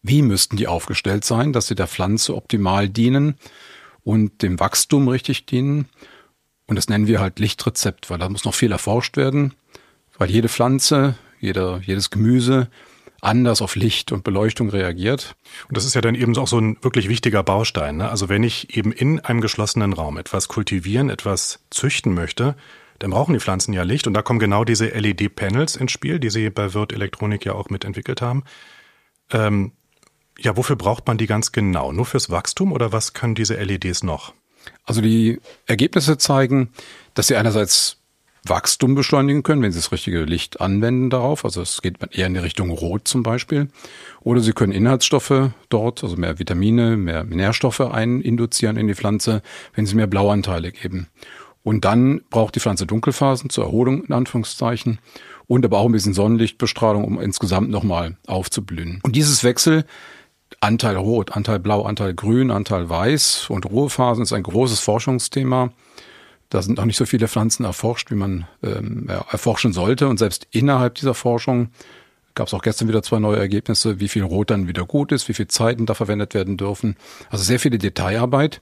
Wie 0.03 0.21
müssten 0.21 0.57
die 0.57 0.69
aufgestellt 0.69 1.25
sein, 1.25 1.53
dass 1.53 1.69
sie 1.69 1.75
der 1.75 1.87
Pflanze 1.87 2.37
optimal 2.37 2.89
dienen 2.89 3.37
und 4.05 4.43
dem 4.43 4.61
Wachstum 4.61 5.09
richtig 5.09 5.47
dienen? 5.47 5.89
Und 6.67 6.77
das 6.77 6.89
nennen 6.89 7.07
wir 7.07 7.21
halt 7.21 7.39
Lichtrezept, 7.39 8.11
weil 8.11 8.19
da 8.19 8.29
muss 8.29 8.45
noch 8.45 8.55
viel 8.55 8.73
erforscht 8.73 9.17
werden, 9.17 9.55
weil 10.19 10.31
jede 10.31 10.49
Pflanze, 10.49 11.15
jeder, 11.41 11.81
jedes 11.85 12.11
Gemüse 12.11 12.69
anders 13.23 13.63
auf 13.63 13.77
Licht 13.77 14.13
und 14.13 14.25
Beleuchtung 14.25 14.69
reagiert. 14.69 15.37
Und 15.69 15.77
das 15.77 15.85
ist 15.87 15.95
ja 15.95 16.01
dann 16.01 16.15
eben 16.15 16.37
auch 16.37 16.49
so 16.49 16.59
ein 16.59 16.77
wirklich 16.83 17.09
wichtiger 17.09 17.43
Baustein. 17.43 17.99
Ne? 17.99 18.11
Also 18.11 18.29
wenn 18.29 18.43
ich 18.43 18.77
eben 18.77 18.93
in 18.93 19.21
einem 19.21 19.41
geschlossenen 19.41 19.93
Raum 19.93 20.19
etwas 20.19 20.49
kultivieren, 20.49 21.09
etwas 21.09 21.61
züchten 21.71 22.13
möchte, 22.15 22.57
dann 22.99 23.13
brauchen 23.13 23.33
die 23.33 23.41
Pflanzen 23.41 23.73
ja 23.73 23.85
Licht. 23.85 24.07
Und 24.07 24.15
da 24.15 24.23
kommen 24.23 24.41
genau 24.41 24.65
diese 24.65 24.89
LED-Panels 24.89 25.77
ins 25.77 25.93
Spiel, 25.93 26.19
die 26.19 26.31
Sie 26.31 26.51
bei 26.51 26.75
Wirt 26.75 26.93
Elektronik 26.93 27.45
ja 27.45 27.55
auch 27.55 27.71
mitentwickelt 27.71 28.21
haben. 28.21 28.43
Ähm, 29.31 29.73
ja, 30.39 30.57
wofür 30.57 30.77
braucht 30.77 31.07
man 31.07 31.17
die 31.17 31.27
ganz 31.27 31.53
genau? 31.53 31.93
Nur 31.93 32.07
fürs 32.07 32.31
Wachstum 32.31 32.73
oder 32.73 32.93
was 32.93 33.13
können 33.13 33.35
diese 33.37 33.55
LEDs 33.55 34.03
noch? 34.03 34.35
Also 34.85 35.01
die 35.01 35.41
Ergebnisse 35.67 36.19
zeigen, 36.19 36.71
dass 37.15 37.29
sie 37.29 37.37
einerseits 37.37 38.02
Wachstum 38.45 38.95
beschleunigen 38.95 39.43
können, 39.43 39.63
wenn 39.63 39.73
Sie 39.73 39.79
das 39.79 39.93
richtige 39.93 40.25
Licht 40.25 40.61
anwenden 40.61 41.11
darauf. 41.11 41.45
Also 41.45 41.63
es 41.63 41.81
geht 41.81 41.97
eher 42.11 42.27
in 42.27 42.35
die 42.35 42.41
Richtung 42.41 42.71
Rot 42.71 43.07
zum 43.07 43.23
Beispiel. 43.23 43.69
Oder 44.21 44.41
Sie 44.41 44.53
können 44.53 44.73
Inhaltsstoffe 44.73 45.51
dort, 45.69 46.03
also 46.03 46.17
mehr 46.17 46.39
Vitamine, 46.39 46.97
mehr 46.97 47.25
Nährstoffe 47.25 47.81
eininduzieren 47.81 48.77
in 48.77 48.89
die 48.89 48.95
Pflanze, 48.95 49.43
wenn 49.75 49.87
Sie 49.87 49.95
mehr 49.95 50.09
Blauanteile 50.09 50.73
geben. 50.73 51.09
Und 51.63 51.85
dann 51.85 52.23
braucht 52.31 52.57
die 52.57 52.61
Pflanze 52.61 52.87
Dunkelphasen 52.87 53.49
zur 53.49 53.65
Erholung 53.65 54.05
in 54.05 54.13
Anführungszeichen 54.13 54.99
und 55.47 55.65
aber 55.65 55.79
auch 55.79 55.87
ein 55.87 55.93
bisschen 55.93 56.15
Sonnenlichtbestrahlung, 56.15 57.05
um 57.05 57.21
insgesamt 57.21 57.71
nochmal 57.71 58.17
aufzublühen. 58.27 59.01
Und 59.05 59.15
dieses 59.15 59.45
Wechsel 59.45 59.85
Anteil 60.61 60.97
Rot, 60.97 61.33
Anteil 61.37 61.61
Blau, 61.61 61.83
Anteil 61.83 62.15
Grün, 62.15 62.51
Anteil 62.51 62.89
Weiß 62.89 63.47
und 63.49 63.67
Ruhephasen 63.67 64.23
ist 64.23 64.33
ein 64.33 64.43
großes 64.43 64.81
Forschungsthema. 64.81 65.71
Da 66.53 66.61
sind 66.61 66.77
noch 66.77 66.85
nicht 66.85 66.99
so 66.99 67.07
viele 67.07 67.29
Pflanzen 67.29 67.65
erforscht, 67.65 68.11
wie 68.11 68.15
man 68.15 68.47
ähm, 68.63 69.09
erforschen 69.09 69.73
sollte. 69.73 70.07
Und 70.07 70.19
selbst 70.19 70.47
innerhalb 70.51 70.97
dieser 70.97 71.15
Forschung 71.15 71.71
gab 72.35 72.49
es 72.49 72.53
auch 72.53 72.61
gestern 72.61 72.89
wieder 72.89 73.03
zwei 73.03 73.21
neue 73.21 73.39
Ergebnisse, 73.39 74.01
wie 74.01 74.09
viel 74.09 74.23
Rot 74.23 74.51
dann 74.51 74.69
wieder 74.69 74.85
gut 74.85 75.13
ist, 75.13 75.31
wie 75.31 75.33
viel 75.33 75.49
Zeiten 75.49 75.87
da 75.87 75.95
verwendet 75.95 76.35
werden 76.35 76.59
dürfen. 76.59 76.97
Also 77.31 77.43
sehr 77.43 77.59
viele 77.59 77.79
Detailarbeit. 77.79 78.61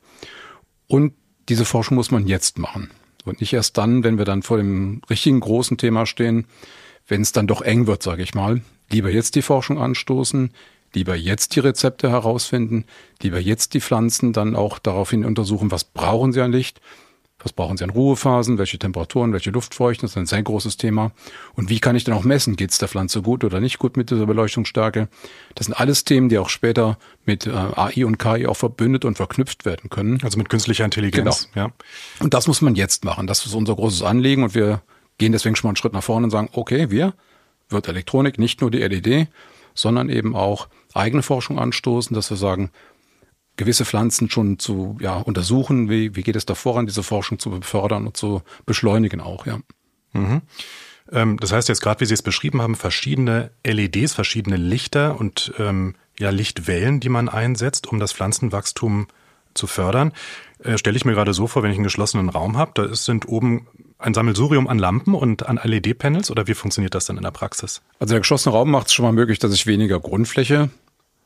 Und 0.87 1.14
diese 1.48 1.64
Forschung 1.64 1.96
muss 1.96 2.12
man 2.12 2.28
jetzt 2.28 2.60
machen. 2.60 2.90
Und 3.25 3.40
nicht 3.40 3.52
erst 3.52 3.76
dann, 3.76 4.04
wenn 4.04 4.19
wir 4.19 4.25
dann 4.25 4.44
vor 4.44 4.58
dem 4.58 5.02
richtigen 5.10 5.40
großen 5.40 5.76
Thema 5.76 6.06
stehen, 6.06 6.46
wenn 7.08 7.22
es 7.22 7.32
dann 7.32 7.48
doch 7.48 7.60
eng 7.60 7.88
wird, 7.88 8.04
sage 8.04 8.22
ich 8.22 8.37
mal. 8.37 8.60
Lieber 8.88 9.10
jetzt 9.10 9.34
die 9.34 9.42
Forschung 9.42 9.81
anstoßen, 9.81 10.52
lieber 10.94 11.16
jetzt 11.16 11.56
die 11.56 11.60
Rezepte 11.60 12.08
herausfinden, 12.08 12.84
lieber 13.20 13.40
jetzt 13.40 13.75
die 13.75 13.81
Pflanzen 13.81 14.32
dann 14.32 14.54
auch 14.54 14.78
daraufhin 14.78 15.25
untersuchen, 15.25 15.72
was 15.72 15.82
brauchen 15.82 16.32
sie 16.32 16.40
an 16.40 16.52
Licht, 16.52 16.81
was 17.42 17.52
brauchen 17.52 17.76
Sie 17.76 17.84
an 17.84 17.90
Ruhephasen? 17.90 18.58
Welche 18.58 18.78
Temperaturen? 18.78 19.32
Welche 19.32 19.50
Luftfeuchten? 19.50 20.02
Das 20.02 20.12
ist 20.12 20.19
ein 20.19 20.26
sehr 20.26 20.42
großes 20.42 20.76
Thema. 20.76 21.12
Und 21.54 21.70
wie 21.70 21.81
kann 21.81 21.96
ich 21.96 22.04
denn 22.04 22.14
auch 22.14 22.25
messen? 22.25 22.56
Geht 22.56 22.70
es 22.70 22.78
der 22.78 22.88
Pflanze 22.88 23.22
gut 23.22 23.44
oder 23.44 23.60
nicht 23.60 23.78
gut 23.78 23.96
mit 23.96 24.10
dieser 24.10 24.26
Beleuchtungsstärke? 24.26 25.08
Das 25.54 25.66
sind 25.66 25.75
alles 25.75 26.04
Themen, 26.04 26.28
die 26.28 26.38
auch 26.38 26.50
später 26.50 26.98
mit 27.25 27.46
äh, 27.46 27.50
AI 27.50 28.04
und 28.04 28.19
KI 28.19 28.46
auch 28.46 28.56
verbündet 28.56 29.04
und 29.04 29.16
verknüpft 29.16 29.64
werden 29.64 29.88
können. 29.88 30.20
Also 30.22 30.37
mit 30.37 30.48
künstlicher 30.48 30.84
Intelligenz. 30.84 31.48
Genau. 31.54 31.66
Ja. 31.66 31.72
Und 32.20 32.34
das 32.34 32.46
muss 32.46 32.60
man 32.60 32.75
jetzt 32.75 33.04
machen. 33.04 33.26
Das 33.26 33.46
ist 33.46 33.54
unser 33.54 33.75
großes 33.75 34.02
Anliegen. 34.02 34.42
Und 34.42 34.54
wir 34.54 34.82
gehen 35.19 35.32
deswegen 35.32 35.56
schon 35.56 35.69
mal 35.69 35.70
einen 35.70 35.76
Schritt 35.76 35.94
nach 35.94 36.02
vorne 36.02 36.25
und 36.25 36.31
sagen, 36.31 36.50
okay, 36.52 36.90
wir 36.90 37.14
wird 37.70 37.88
Elektronik, 37.88 38.38
nicht 38.38 38.60
nur 38.60 38.70
die 38.70 38.78
LED, 38.78 39.28
sondern 39.75 40.10
eben 40.10 40.34
auch 40.37 40.69
eigene 40.92 41.22
Forschung 41.22 41.58
anstoßen, 41.58 42.14
dass 42.14 42.31
wir 42.31 42.37
sagen, 42.37 42.70
gewisse 43.60 43.84
Pflanzen 43.84 44.30
schon 44.30 44.58
zu 44.58 44.96
ja, 45.00 45.18
untersuchen, 45.18 45.90
wie, 45.90 46.16
wie 46.16 46.22
geht 46.22 46.34
es 46.34 46.46
da 46.46 46.54
voran, 46.54 46.86
diese 46.86 47.02
Forschung 47.02 47.38
zu 47.38 47.50
befördern 47.50 48.06
und 48.06 48.16
zu 48.16 48.42
beschleunigen 48.66 49.20
auch, 49.20 49.46
ja. 49.46 49.60
Mhm. 50.12 50.40
Ähm, 51.12 51.36
das 51.38 51.52
heißt 51.52 51.68
jetzt 51.68 51.82
gerade, 51.82 52.00
wie 52.00 52.06
Sie 52.06 52.14
es 52.14 52.22
beschrieben 52.22 52.62
haben, 52.62 52.74
verschiedene 52.74 53.50
LEDs, 53.64 54.14
verschiedene 54.14 54.56
Lichter 54.56 55.20
und 55.20 55.52
ähm, 55.58 55.94
ja, 56.18 56.30
Lichtwellen, 56.30 57.00
die 57.00 57.10
man 57.10 57.28
einsetzt, 57.28 57.86
um 57.86 58.00
das 58.00 58.12
Pflanzenwachstum 58.12 59.08
zu 59.52 59.66
fördern. 59.66 60.12
Äh, 60.64 60.78
Stelle 60.78 60.96
ich 60.96 61.04
mir 61.04 61.12
gerade 61.12 61.34
so 61.34 61.46
vor, 61.46 61.62
wenn 61.62 61.70
ich 61.70 61.76
einen 61.76 61.84
geschlossenen 61.84 62.30
Raum 62.30 62.56
habe, 62.56 62.72
da 62.74 62.94
sind 62.94 63.28
oben 63.28 63.66
ein 63.98 64.14
Sammelsurium 64.14 64.68
an 64.68 64.78
Lampen 64.78 65.14
und 65.14 65.46
an 65.46 65.60
LED-Panels 65.62 66.30
oder 66.30 66.46
wie 66.46 66.54
funktioniert 66.54 66.94
das 66.94 67.04
dann 67.04 67.18
in 67.18 67.22
der 67.22 67.30
Praxis? 67.30 67.82
Also 67.99 68.14
der 68.14 68.20
geschlossene 68.20 68.54
Raum 68.54 68.70
macht 68.70 68.87
es 68.87 68.94
schon 68.94 69.04
mal 69.04 69.12
möglich, 69.12 69.38
dass 69.38 69.52
ich 69.52 69.66
weniger 69.66 70.00
Grundfläche 70.00 70.70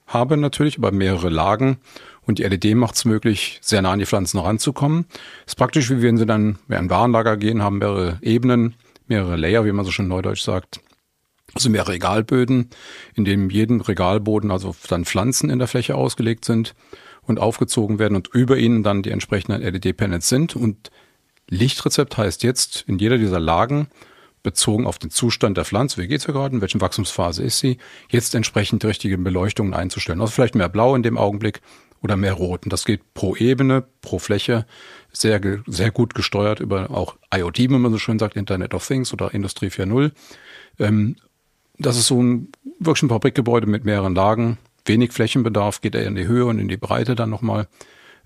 habe 0.06 0.36
natürlich, 0.36 0.78
aber 0.78 0.92
mehrere 0.92 1.28
Lagen 1.28 1.78
und 2.26 2.38
die 2.38 2.42
LED 2.42 2.74
macht 2.74 2.94
es 2.94 3.04
möglich, 3.04 3.58
sehr 3.62 3.82
nah 3.82 3.92
an 3.92 3.98
die 3.98 4.06
Pflanzen 4.06 4.38
ranzukommen. 4.38 5.06
Ist 5.46 5.56
praktisch, 5.56 5.90
wie 5.90 6.02
wenn 6.02 6.16
sie 6.16 6.26
dann 6.26 6.58
in 6.68 6.74
ein 6.74 6.90
Warenlager 6.90 7.36
gehen, 7.36 7.62
haben 7.62 7.78
mehrere 7.78 8.18
Ebenen, 8.22 8.74
mehrere 9.06 9.36
Layer, 9.36 9.64
wie 9.64 9.72
man 9.72 9.84
so 9.84 9.90
schön 9.90 10.08
neudeutsch 10.08 10.42
sagt. 10.42 10.80
Also 11.54 11.70
mehrere 11.70 11.92
Regalböden, 11.92 12.70
in 13.14 13.24
dem 13.24 13.50
jeden 13.50 13.80
Regalboden 13.80 14.50
also 14.50 14.74
dann 14.88 15.04
Pflanzen 15.04 15.50
in 15.50 15.58
der 15.58 15.68
Fläche 15.68 15.94
ausgelegt 15.94 16.44
sind 16.44 16.74
und 17.22 17.38
aufgezogen 17.38 17.98
werden 17.98 18.16
und 18.16 18.28
über 18.28 18.56
ihnen 18.56 18.82
dann 18.82 19.02
die 19.02 19.10
entsprechenden 19.10 19.62
LED-Panels 19.62 20.28
sind. 20.28 20.56
Und 20.56 20.90
Lichtrezept 21.48 22.16
heißt 22.16 22.42
jetzt 22.42 22.84
in 22.86 22.98
jeder 22.98 23.18
dieser 23.18 23.40
Lagen 23.40 23.88
bezogen 24.42 24.86
auf 24.86 24.98
den 24.98 25.10
Zustand 25.10 25.56
der 25.56 25.64
Pflanze, 25.64 26.00
wie 26.00 26.06
geht's 26.06 26.28
ihr 26.28 26.34
gerade, 26.34 26.54
in 26.54 26.60
welchen 26.60 26.80
Wachstumsphase 26.80 27.42
ist 27.42 27.58
sie, 27.58 27.78
jetzt 28.10 28.34
entsprechend 28.34 28.82
die 28.82 28.88
richtigen 28.88 29.24
Beleuchtungen 29.24 29.74
einzustellen. 29.74 30.20
Also 30.20 30.32
vielleicht 30.32 30.54
mehr 30.54 30.68
Blau 30.68 30.94
in 30.94 31.02
dem 31.02 31.16
Augenblick 31.16 31.62
oder 32.04 32.16
mehr 32.16 32.34
Rot. 32.34 32.64
Und 32.64 32.72
das 32.72 32.84
geht 32.84 33.14
pro 33.14 33.34
Ebene, 33.34 33.82
pro 34.02 34.18
Fläche, 34.18 34.66
sehr, 35.10 35.40
sehr 35.66 35.90
gut 35.90 36.14
gesteuert 36.14 36.60
über 36.60 36.90
auch 36.90 37.16
IoT, 37.34 37.58
wie 37.58 37.68
man 37.68 37.90
so 37.90 37.98
schön 37.98 38.18
sagt, 38.18 38.36
Internet 38.36 38.74
of 38.74 38.86
Things 38.86 39.12
oder 39.12 39.32
Industrie 39.32 39.68
4.0. 39.68 40.12
Ähm, 40.78 41.16
das 41.78 41.96
ist 41.96 42.06
so 42.06 42.22
ein 42.22 42.52
wirklich 42.78 43.04
ein 43.04 43.08
Fabrikgebäude 43.08 43.66
mit 43.66 43.84
mehreren 43.84 44.14
Lagen, 44.14 44.58
wenig 44.84 45.12
Flächenbedarf, 45.12 45.80
geht 45.80 45.94
eher 45.94 46.06
in 46.06 46.14
die 46.14 46.26
Höhe 46.26 46.44
und 46.44 46.58
in 46.58 46.68
die 46.68 46.76
Breite 46.76 47.14
dann 47.14 47.30
nochmal. 47.30 47.68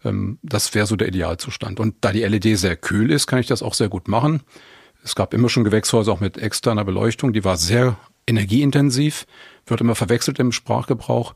Ähm, 0.04 0.38
das 0.42 0.75
wäre 0.75 0.87
so 0.87 0.97
der 0.97 1.08
Idealzustand. 1.08 1.78
Und 1.78 1.94
da 2.00 2.11
die 2.11 2.25
LED 2.25 2.58
sehr 2.58 2.76
kühl 2.76 3.12
ist, 3.12 3.28
kann 3.28 3.38
ich 3.38 3.47
das 3.47 3.62
auch 3.62 3.75
sehr 3.75 3.88
gut 3.88 4.08
machen. 4.08 4.42
Es 5.04 5.14
gab 5.14 5.32
immer 5.32 5.49
schon 5.49 5.62
Gewächshäuser 5.62 6.12
auch 6.12 6.20
mit 6.20 6.37
externer 6.37 6.85
Beleuchtung, 6.85 7.32
die 7.32 7.44
war 7.44 7.56
sehr 7.56 7.97
energieintensiv, 8.26 9.26
wird 9.66 9.80
immer 9.80 9.94
verwechselt 9.94 10.40
im 10.40 10.50
Sprachgebrauch. 10.50 11.35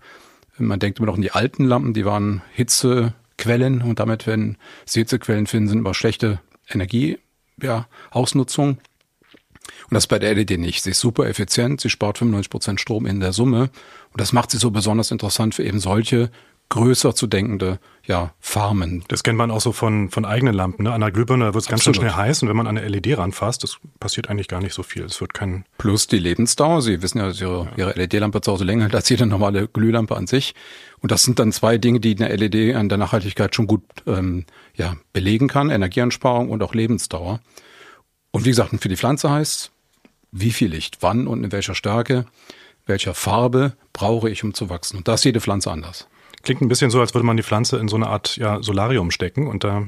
Man 0.59 0.78
denkt 0.78 0.99
immer 0.99 1.06
noch 1.06 1.14
an 1.14 1.23
die 1.23 1.32
alten 1.32 1.64
Lampen, 1.64 1.94
die 1.94 2.04
waren 2.04 2.42
Hitzequellen 2.52 3.82
und 3.82 3.99
damit, 3.99 4.26
wenn 4.26 4.56
sie 4.85 5.00
Hitzequellen 5.00 5.47
finden, 5.47 5.68
sind 5.68 5.78
immer 5.78 5.94
schlechte 5.94 6.40
Energie, 6.68 7.18
ja, 7.61 7.87
Ausnutzung. 8.11 8.78
Und 9.88 9.94
das 9.94 10.06
bei 10.06 10.18
der 10.18 10.35
LED 10.35 10.59
nicht. 10.59 10.82
Sie 10.82 10.90
ist 10.90 11.00
super 11.00 11.28
effizient, 11.28 11.80
sie 11.80 11.90
spart 11.90 12.18
95 12.18 12.50
Prozent 12.50 12.80
Strom 12.80 13.06
in 13.06 13.21
der 13.21 13.32
Summe. 13.32 13.71
Und 14.11 14.21
das 14.21 14.32
macht 14.32 14.50
sie 14.50 14.59
so 14.59 14.71
besonders 14.71 15.11
interessant 15.11 15.54
für 15.54 15.64
eben 15.64 15.80
solche 15.80 16.30
größer 16.73 17.14
zu 17.14 17.26
denkende 17.26 17.79
ja, 18.07 18.33
Farmen. 18.41 19.05
Das 19.09 19.23
kennt 19.23 19.37
man 19.37 19.50
auch 19.50 19.61
so 19.61 19.73
von, 19.73 20.09
von 20.09 20.25
eigenen 20.25 20.55
Lampen. 20.55 20.85
Ne? 20.85 20.93
An 20.93 21.02
der 21.02 21.11
Glühbirne 21.11 21.52
wird 21.52 21.62
es 21.62 21.69
ganz 21.69 21.85
schön 21.85 21.93
schnell 21.93 22.12
heiß 22.12 22.43
und 22.43 22.49
wenn 22.49 22.57
man 22.57 22.67
an 22.67 22.79
eine 22.79 22.88
LED 22.88 23.19
ranfasst, 23.19 23.62
das 23.62 23.76
passiert 24.00 24.31
eigentlich 24.31 24.49
gar 24.49 24.62
nicht 24.62 24.73
so 24.73 24.83
viel. 24.83 25.05
Es 25.05 25.21
wird 25.21 25.35
kein. 25.35 25.67
Plus 25.76 26.07
die 26.07 26.19
Lebensdauer. 26.19 26.81
Sie 26.81 27.02
wissen 27.02 27.19
ja, 27.19 27.26
dass 27.26 27.38
Ihre, 27.43 27.69
ja. 27.76 27.88
Ihre 27.88 27.93
LED-Lampe 27.93 28.41
zu 28.41 28.52
Hause 28.52 28.64
länger 28.64 28.85
hält 28.85 28.95
als 28.95 29.07
jede 29.11 29.26
normale 29.26 29.69
Glühlampe 29.69 30.17
an 30.17 30.26
sich. 30.26 30.55
Und 31.00 31.12
das 31.12 31.25
sind 31.25 31.38
dann 31.38 31.52
zwei 31.52 31.76
Dinge, 31.76 32.00
die 32.00 32.17
eine 32.17 32.35
LED 32.35 32.75
an 32.75 32.88
der 32.88 32.97
Nachhaltigkeit 32.97 33.55
schon 33.55 33.67
gut 33.67 33.83
ähm, 34.07 34.47
ja, 34.75 34.97
belegen 35.12 35.49
kann. 35.49 35.69
Energieansparung 35.69 36.49
und 36.49 36.62
auch 36.62 36.73
Lebensdauer. 36.73 37.41
Und 38.31 38.47
wie 38.47 38.50
gesagt, 38.50 38.71
für 38.81 38.88
die 38.88 38.97
Pflanze 38.97 39.31
heißt, 39.31 39.73
wie 40.31 40.52
viel 40.52 40.71
Licht, 40.71 40.99
wann 41.00 41.26
und 41.26 41.45
in 41.45 41.52
welcher 41.52 41.75
Stärke, 41.75 42.25
welcher 42.87 43.12
Farbe 43.12 43.75
brauche 43.93 44.31
ich, 44.31 44.43
um 44.43 44.55
zu 44.55 44.71
wachsen. 44.71 44.97
Und 44.97 45.07
das 45.07 45.21
ist 45.21 45.25
jede 45.25 45.43
Pflanze 45.43 45.71
anders. 45.71 46.09
Klingt 46.42 46.61
ein 46.61 46.68
bisschen 46.68 46.90
so, 46.90 47.00
als 47.00 47.14
würde 47.14 47.26
man 47.26 47.37
die 47.37 47.42
Pflanze 47.42 47.78
in 47.78 47.88
so 47.88 47.96
eine 47.96 48.08
Art 48.08 48.37
ja, 48.37 48.62
Solarium 48.62 49.11
stecken 49.11 49.46
und 49.46 49.64
da 49.64 49.84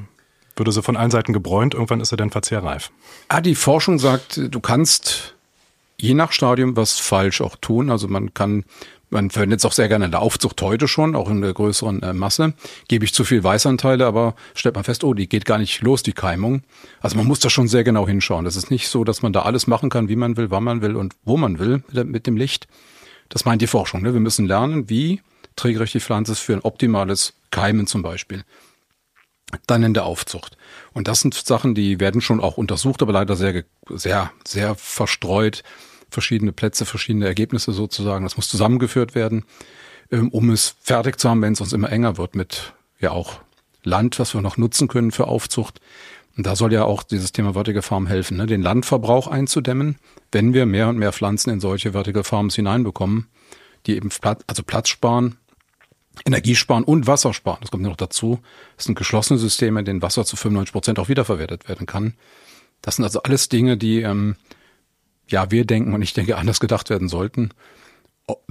würde 0.57 0.73
sie 0.73 0.83
von 0.83 0.97
allen 0.97 1.11
Seiten 1.11 1.33
gebräunt, 1.33 1.75
irgendwann 1.75 2.01
ist 2.01 2.11
sie 2.11 2.17
dann 2.17 2.31
verzehrreif. 2.31 2.91
Ah, 3.29 3.41
die 3.41 3.57
Forschung 3.57 3.99
sagt, 3.99 4.41
du 4.55 4.61
kannst 4.61 5.35
je 5.99 6.15
nach 6.15 6.33
Stadium 6.33 6.77
was 6.77 6.99
falsch 6.99 7.41
auch 7.41 7.57
tun. 7.57 7.91
Also 7.91 8.09
man 8.09 8.35
kann, 8.35 8.65
man 9.11 9.31
verwendet 9.31 9.61
es 9.61 9.65
auch 9.65 9.73
sehr 9.73 9.89
gerne 9.89 10.05
in 10.07 10.11
der 10.11 10.23
Aufzucht 10.23 10.61
heute 10.63 10.89
schon, 10.89 11.17
auch 11.17 11.29
in 11.29 11.41
der 11.41 11.53
größeren 11.53 12.03
äh, 12.03 12.13
Masse. 12.13 12.55
Gebe 12.89 13.05
ich 13.05 13.15
zu 13.15 13.25
viel 13.25 13.43
Weißanteile, 13.43 14.07
aber 14.07 14.35
stellt 14.55 14.75
man 14.75 14.85
fest, 14.85 15.05
oh, 15.05 15.15
die 15.15 15.29
geht 15.29 15.45
gar 15.45 15.59
nicht 15.59 15.83
los, 15.83 16.03
die 16.03 16.13
Keimung. 16.13 16.63
Also 17.01 17.17
man 17.17 17.27
muss 17.27 17.41
da 17.41 17.51
schon 17.51 17.69
sehr 17.69 17.85
genau 17.85 18.07
hinschauen. 18.07 18.45
Das 18.45 18.57
ist 18.57 18.71
nicht 18.71 18.89
so, 18.89 19.05
dass 19.05 19.23
man 19.23 19.33
da 19.33 19.43
alles 19.43 19.67
machen 19.67 19.91
kann, 19.91 20.09
wie 20.09 20.17
man 20.17 20.37
will, 20.37 20.51
wann 20.51 20.65
man 20.65 20.83
will 20.83 20.97
und 20.97 21.15
wo 21.25 21.37
man 21.37 21.59
will 21.59 21.83
mit 21.93 22.27
dem 22.27 22.37
Licht. 22.37 22.67
Das 23.29 23.45
meint 23.45 23.63
die 23.63 23.67
Forschung. 23.67 24.03
Ne? 24.03 24.13
Wir 24.13 24.21
müssen 24.21 24.47
lernen, 24.47 24.89
wie 24.89 25.21
trägere 25.57 25.85
ich 25.85 25.93
die 25.93 26.01
Pflanze 26.01 26.35
für 26.35 26.55
ein 26.55 26.61
optimales 26.61 27.35
Keimen 27.51 27.87
zum 27.87 28.03
Beispiel. 28.03 28.45
Dann 29.67 29.85
in 29.85 29.95
der 29.95 30.05
Aufzucht. 30.05 30.57
Und 30.93 31.07
das 31.07 31.21
sind 31.21 31.35
Sachen, 31.35 31.75
die 31.75 32.01
werden 32.01 32.21
schon 32.21 32.41
auch 32.41 32.57
untersucht, 32.57 33.03
aber 33.03 33.13
leider 33.13 33.37
sehr, 33.37 33.65
sehr, 33.89 34.33
sehr 34.47 34.75
verstreut. 34.75 35.63
Verschiedene 36.11 36.53
Plätze, 36.53 36.87
verschiedene 36.87 37.27
Ergebnisse 37.27 37.73
sozusagen. 37.73 38.25
Das 38.25 38.37
muss 38.37 38.49
zusammengeführt 38.49 39.15
werden, 39.15 39.45
ähm, 40.11 40.29
um 40.31 40.51
es 40.51 40.75
fertig 40.81 41.19
zu 41.19 41.29
haben, 41.29 41.43
wenn 41.43 41.53
es 41.53 41.61
uns 41.61 41.73
immer 41.73 41.91
enger 41.91 42.17
wird 42.17 42.35
mit 42.35 42.75
ja 43.01 43.11
auch 43.11 43.41
Land, 43.85 44.19
was 44.19 44.35
wir 44.35 44.41
noch 44.41 44.57
nutzen 44.57 44.89
können 44.89 45.13
für 45.13 45.27
Aufzucht. 45.29 45.81
Und 46.37 46.47
da 46.47 46.57
soll 46.57 46.73
ja 46.73 46.85
auch 46.85 47.03
dieses 47.05 47.33
Thema 47.33 47.53
Vertical 47.53 47.83
Farm 47.83 48.07
helfen, 48.07 48.37
ne? 48.37 48.47
den 48.47 48.63
Landverbrauch 48.63 49.29
einzudämmen, 49.29 49.99
wenn 50.33 50.53
wir 50.53 50.67
mehr 50.67 50.89
und 50.89 50.99
mehr 50.99 51.13
Pflanzen 51.13 51.51
in 51.51 51.61
solche 51.61 51.93
Vertical 51.93 52.25
Farms 52.25 52.57
hineinbekommen, 52.57 53.29
die 53.87 53.95
eben 53.95 54.09
Platz, 54.09 54.43
also 54.49 54.63
Platz 54.65 54.89
sparen, 54.89 55.37
Energiesparen 56.25 56.85
und 56.85 57.07
Wassersparen. 57.07 57.61
Das 57.61 57.71
kommt 57.71 57.83
noch 57.83 57.97
dazu. 57.97 58.41
Das 58.77 58.87
sind 58.87 58.97
geschlossene 58.97 59.39
Systeme, 59.39 59.81
in 59.81 59.87
denen 59.87 60.03
Wasser 60.03 60.25
zu 60.25 60.37
95 60.37 60.73
Prozent 60.73 60.99
auch 60.99 61.09
wiederverwertet 61.09 61.69
werden 61.69 61.87
kann. 61.87 62.15
Das 62.83 62.97
sind 62.97 63.05
also 63.05 63.23
alles 63.23 63.49
Dinge, 63.49 63.77
die 63.77 64.03
ähm, 64.03 64.37
ja 65.29 65.51
wir 65.51 65.65
denken 65.65 65.95
und 65.95 66.03
ich 66.03 66.13
denke 66.13 66.37
anders 66.37 66.61
gedacht 66.61 66.91
werden 66.91 67.09
sollten, 67.09 67.51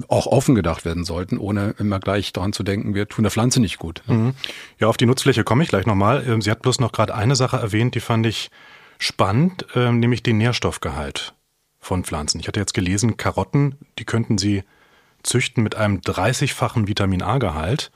auch 0.08 0.28
offen 0.28 0.56
gedacht 0.56 0.86
werden 0.86 1.04
sollten, 1.04 1.38
ohne 1.38 1.74
immer 1.80 2.00
gleich 2.00 2.32
daran 2.32 2.54
zu 2.54 2.64
denken, 2.64 2.94
wir 2.94 3.08
tun 3.08 3.24
der 3.24 3.32
Pflanze 3.32 3.60
nicht 3.60 3.80
gut. 3.80 4.04
Mhm. 4.08 4.34
Ja, 4.80 4.88
auf 4.88 4.98
die 4.98 5.06
Nutzfläche 5.06 5.44
komme 5.44 5.64
ich 5.64 5.70
gleich 5.70 5.86
nochmal. 5.86 6.24
Ähm, 6.28 6.42
sie 6.42 6.52
hat 6.52 6.62
bloß 6.62 6.80
noch 6.80 6.92
gerade 6.92 7.16
eine 7.16 7.36
Sache 7.36 7.58
erwähnt, 7.58 7.96
die 7.96 8.00
fand 8.00 8.26
ich 8.26 8.52
spannend, 9.00 9.66
ähm, 9.76 10.00
nämlich 10.00 10.22
den 10.22 10.38
Nährstoffgehalt 10.38 11.34
von 11.80 12.04
Pflanzen. 12.04 12.40
Ich 12.40 12.48
hatte 12.48 12.60
jetzt 12.60 12.74
gelesen, 12.74 13.18
Karotten, 13.18 13.76
die 14.00 14.06
könnten 14.06 14.38
Sie 14.38 14.64
züchten 15.24 15.64
mit 15.64 15.76
einem 15.76 16.00
30-fachen 16.00 16.88
Vitamin 16.88 17.22
A-Gehalt. 17.22 17.92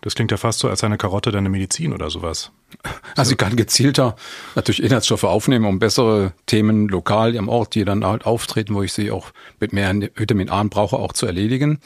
Das 0.00 0.14
klingt 0.14 0.30
ja 0.30 0.36
fast 0.36 0.58
so, 0.58 0.68
als 0.68 0.84
eine 0.84 0.98
Karotte 0.98 1.32
deine 1.32 1.48
Medizin 1.48 1.92
oder 1.92 2.10
sowas. 2.10 2.50
Also 3.16 3.28
sie 3.28 3.36
kann 3.36 3.54
gezielter 3.54 4.16
natürlich 4.56 4.82
Inhaltsstoffe 4.82 5.22
aufnehmen, 5.22 5.66
um 5.66 5.78
bessere 5.78 6.32
Themen 6.46 6.88
lokal 6.88 7.36
im 7.36 7.48
Ort, 7.48 7.76
die 7.76 7.84
dann 7.84 8.04
halt 8.04 8.26
auftreten, 8.26 8.74
wo 8.74 8.82
ich 8.82 8.92
sie 8.92 9.12
auch 9.12 9.30
mit 9.60 9.72
mehr 9.72 9.94
Vitamin 10.16 10.50
A 10.50 10.64
brauche, 10.64 10.96
auch 10.96 11.12
zu 11.12 11.26
erledigen. 11.26 11.78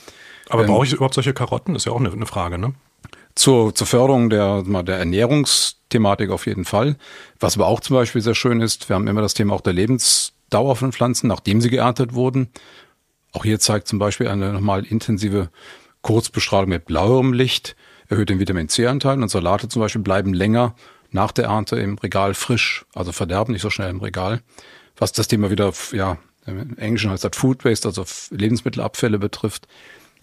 Aber 0.48 0.62
ähm, 0.62 0.68
brauche 0.68 0.86
ich 0.86 0.94
überhaupt 0.94 1.14
solche 1.14 1.34
Karotten? 1.34 1.74
Das 1.74 1.82
ist 1.82 1.84
ja 1.86 1.92
auch 1.92 2.00
eine, 2.00 2.10
eine 2.10 2.24
Frage, 2.24 2.56
ne? 2.56 2.72
Zur, 3.34 3.74
zur 3.74 3.86
Förderung 3.86 4.30
der, 4.30 4.62
der 4.62 4.98
Ernährungsthematik 4.98 6.30
auf 6.30 6.46
jeden 6.46 6.64
Fall. 6.64 6.96
Was 7.38 7.56
aber 7.56 7.66
auch 7.66 7.80
zum 7.80 7.94
Beispiel 7.94 8.22
sehr 8.22 8.34
schön 8.34 8.60
ist, 8.60 8.88
wir 8.88 8.96
haben 8.96 9.06
immer 9.06 9.22
das 9.22 9.34
Thema 9.34 9.54
auch 9.54 9.60
der 9.60 9.74
Lebensdauer 9.74 10.74
von 10.74 10.92
Pflanzen, 10.92 11.28
nachdem 11.28 11.60
sie 11.60 11.68
geerntet 11.70 12.14
wurden. 12.14 12.48
Auch 13.32 13.44
hier 13.44 13.58
zeigt 13.60 13.88
zum 13.88 13.98
Beispiel 13.98 14.28
eine 14.28 14.52
nochmal 14.52 14.84
intensive 14.84 15.50
Kurzbestrahlung 16.02 16.70
mit 16.70 16.86
blauem 16.86 17.32
Licht, 17.32 17.76
erhöht 18.08 18.30
den 18.30 18.38
Vitamin 18.38 18.68
C-Anteil 18.68 19.20
und 19.22 19.28
Salate 19.28 19.68
zum 19.68 19.80
Beispiel 19.80 20.02
bleiben 20.02 20.32
länger 20.32 20.74
nach 21.10 21.32
der 21.32 21.46
Ernte 21.46 21.76
im 21.76 21.98
Regal 21.98 22.34
frisch, 22.34 22.84
also 22.94 23.12
verderben 23.12 23.52
nicht 23.52 23.62
so 23.62 23.70
schnell 23.70 23.90
im 23.90 24.00
Regal. 24.00 24.40
Was 24.96 25.12
das 25.12 25.28
Thema 25.28 25.50
wieder, 25.50 25.72
ja, 25.92 26.18
im 26.46 26.78
Englischen 26.78 27.10
heißt 27.10 27.24
das 27.24 27.36
Food 27.36 27.64
Waste, 27.64 27.88
also 27.88 28.04
Lebensmittelabfälle 28.30 29.18
betrifft, 29.18 29.68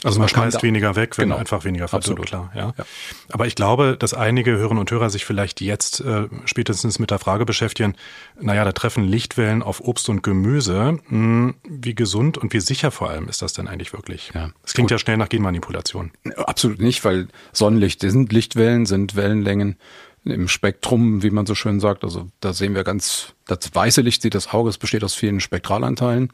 also 0.06 0.20
man, 0.20 0.26
man 0.26 0.30
schmeißt 0.30 0.64
weniger 0.64 0.96
weg, 0.96 1.18
wenn 1.18 1.30
genau. 1.30 1.40
einfach 1.40 1.64
weniger 1.64 1.92
Absolut. 1.92 2.28
klar. 2.28 2.52
Ja. 2.56 2.74
ja. 2.78 2.86
Aber 3.32 3.48
ich 3.48 3.56
glaube, 3.56 3.98
dass 3.98 4.14
einige 4.14 4.52
Hörerinnen 4.52 4.80
und 4.80 4.92
Hörer 4.92 5.10
sich 5.10 5.26
vielleicht 5.26 5.62
jetzt 5.62 6.00
äh, 6.02 6.28
spätestens 6.46 7.00
mit 7.00 7.12
der 7.12 7.20
Frage 7.20 7.46
beschäftigen, 7.46 7.96
naja, 8.40 8.64
da 8.64 8.72
treffen 8.72 9.04
Lichtwellen 9.04 9.64
auf 9.64 9.82
Obst 9.82 10.08
und 10.10 10.22
Gemüse. 10.22 11.00
Hm, 11.08 11.56
wie 11.68 11.96
gesund 11.96 12.38
und 12.38 12.54
wie 12.54 12.60
sicher 12.60 12.92
vor 12.92 13.10
allem 13.10 13.28
ist 13.28 13.42
das 13.42 13.54
denn 13.54 13.68
eigentlich 13.68 13.94
wirklich? 13.94 14.32
Ja. 14.34 14.52
Es 14.64 14.74
klingt 14.74 14.90
Gut. 14.90 14.92
ja 14.92 15.00
schnell 15.00 15.18
nach 15.18 15.30
Genmanipulation. 15.30 16.12
Absolut 16.38 16.80
nicht, 16.80 17.04
weil 17.04 17.28
Sonnenlicht 17.52 18.02
sind 18.02 18.32
Lichtwellen, 18.32 18.86
sind 18.86 19.16
Wellenlängen 19.16 19.78
im 20.26 20.48
Spektrum, 20.48 21.24
wie 21.24 21.30
man 21.30 21.46
so 21.46 21.56
schön 21.56 21.80
sagt. 21.80 22.04
Also 22.04 22.28
da 22.40 22.52
sehen 22.52 22.76
wir 22.76 22.84
ganz, 22.84 23.34
das 23.46 23.60
weiße 23.74 24.02
Licht 24.02 24.22
sieht 24.22 24.36
das 24.36 24.52
Auge, 24.54 24.70
es 24.70 24.78
besteht 24.78 25.04
aus 25.04 25.14
vielen 25.14 25.40
Spektralanteilen. 25.40 26.32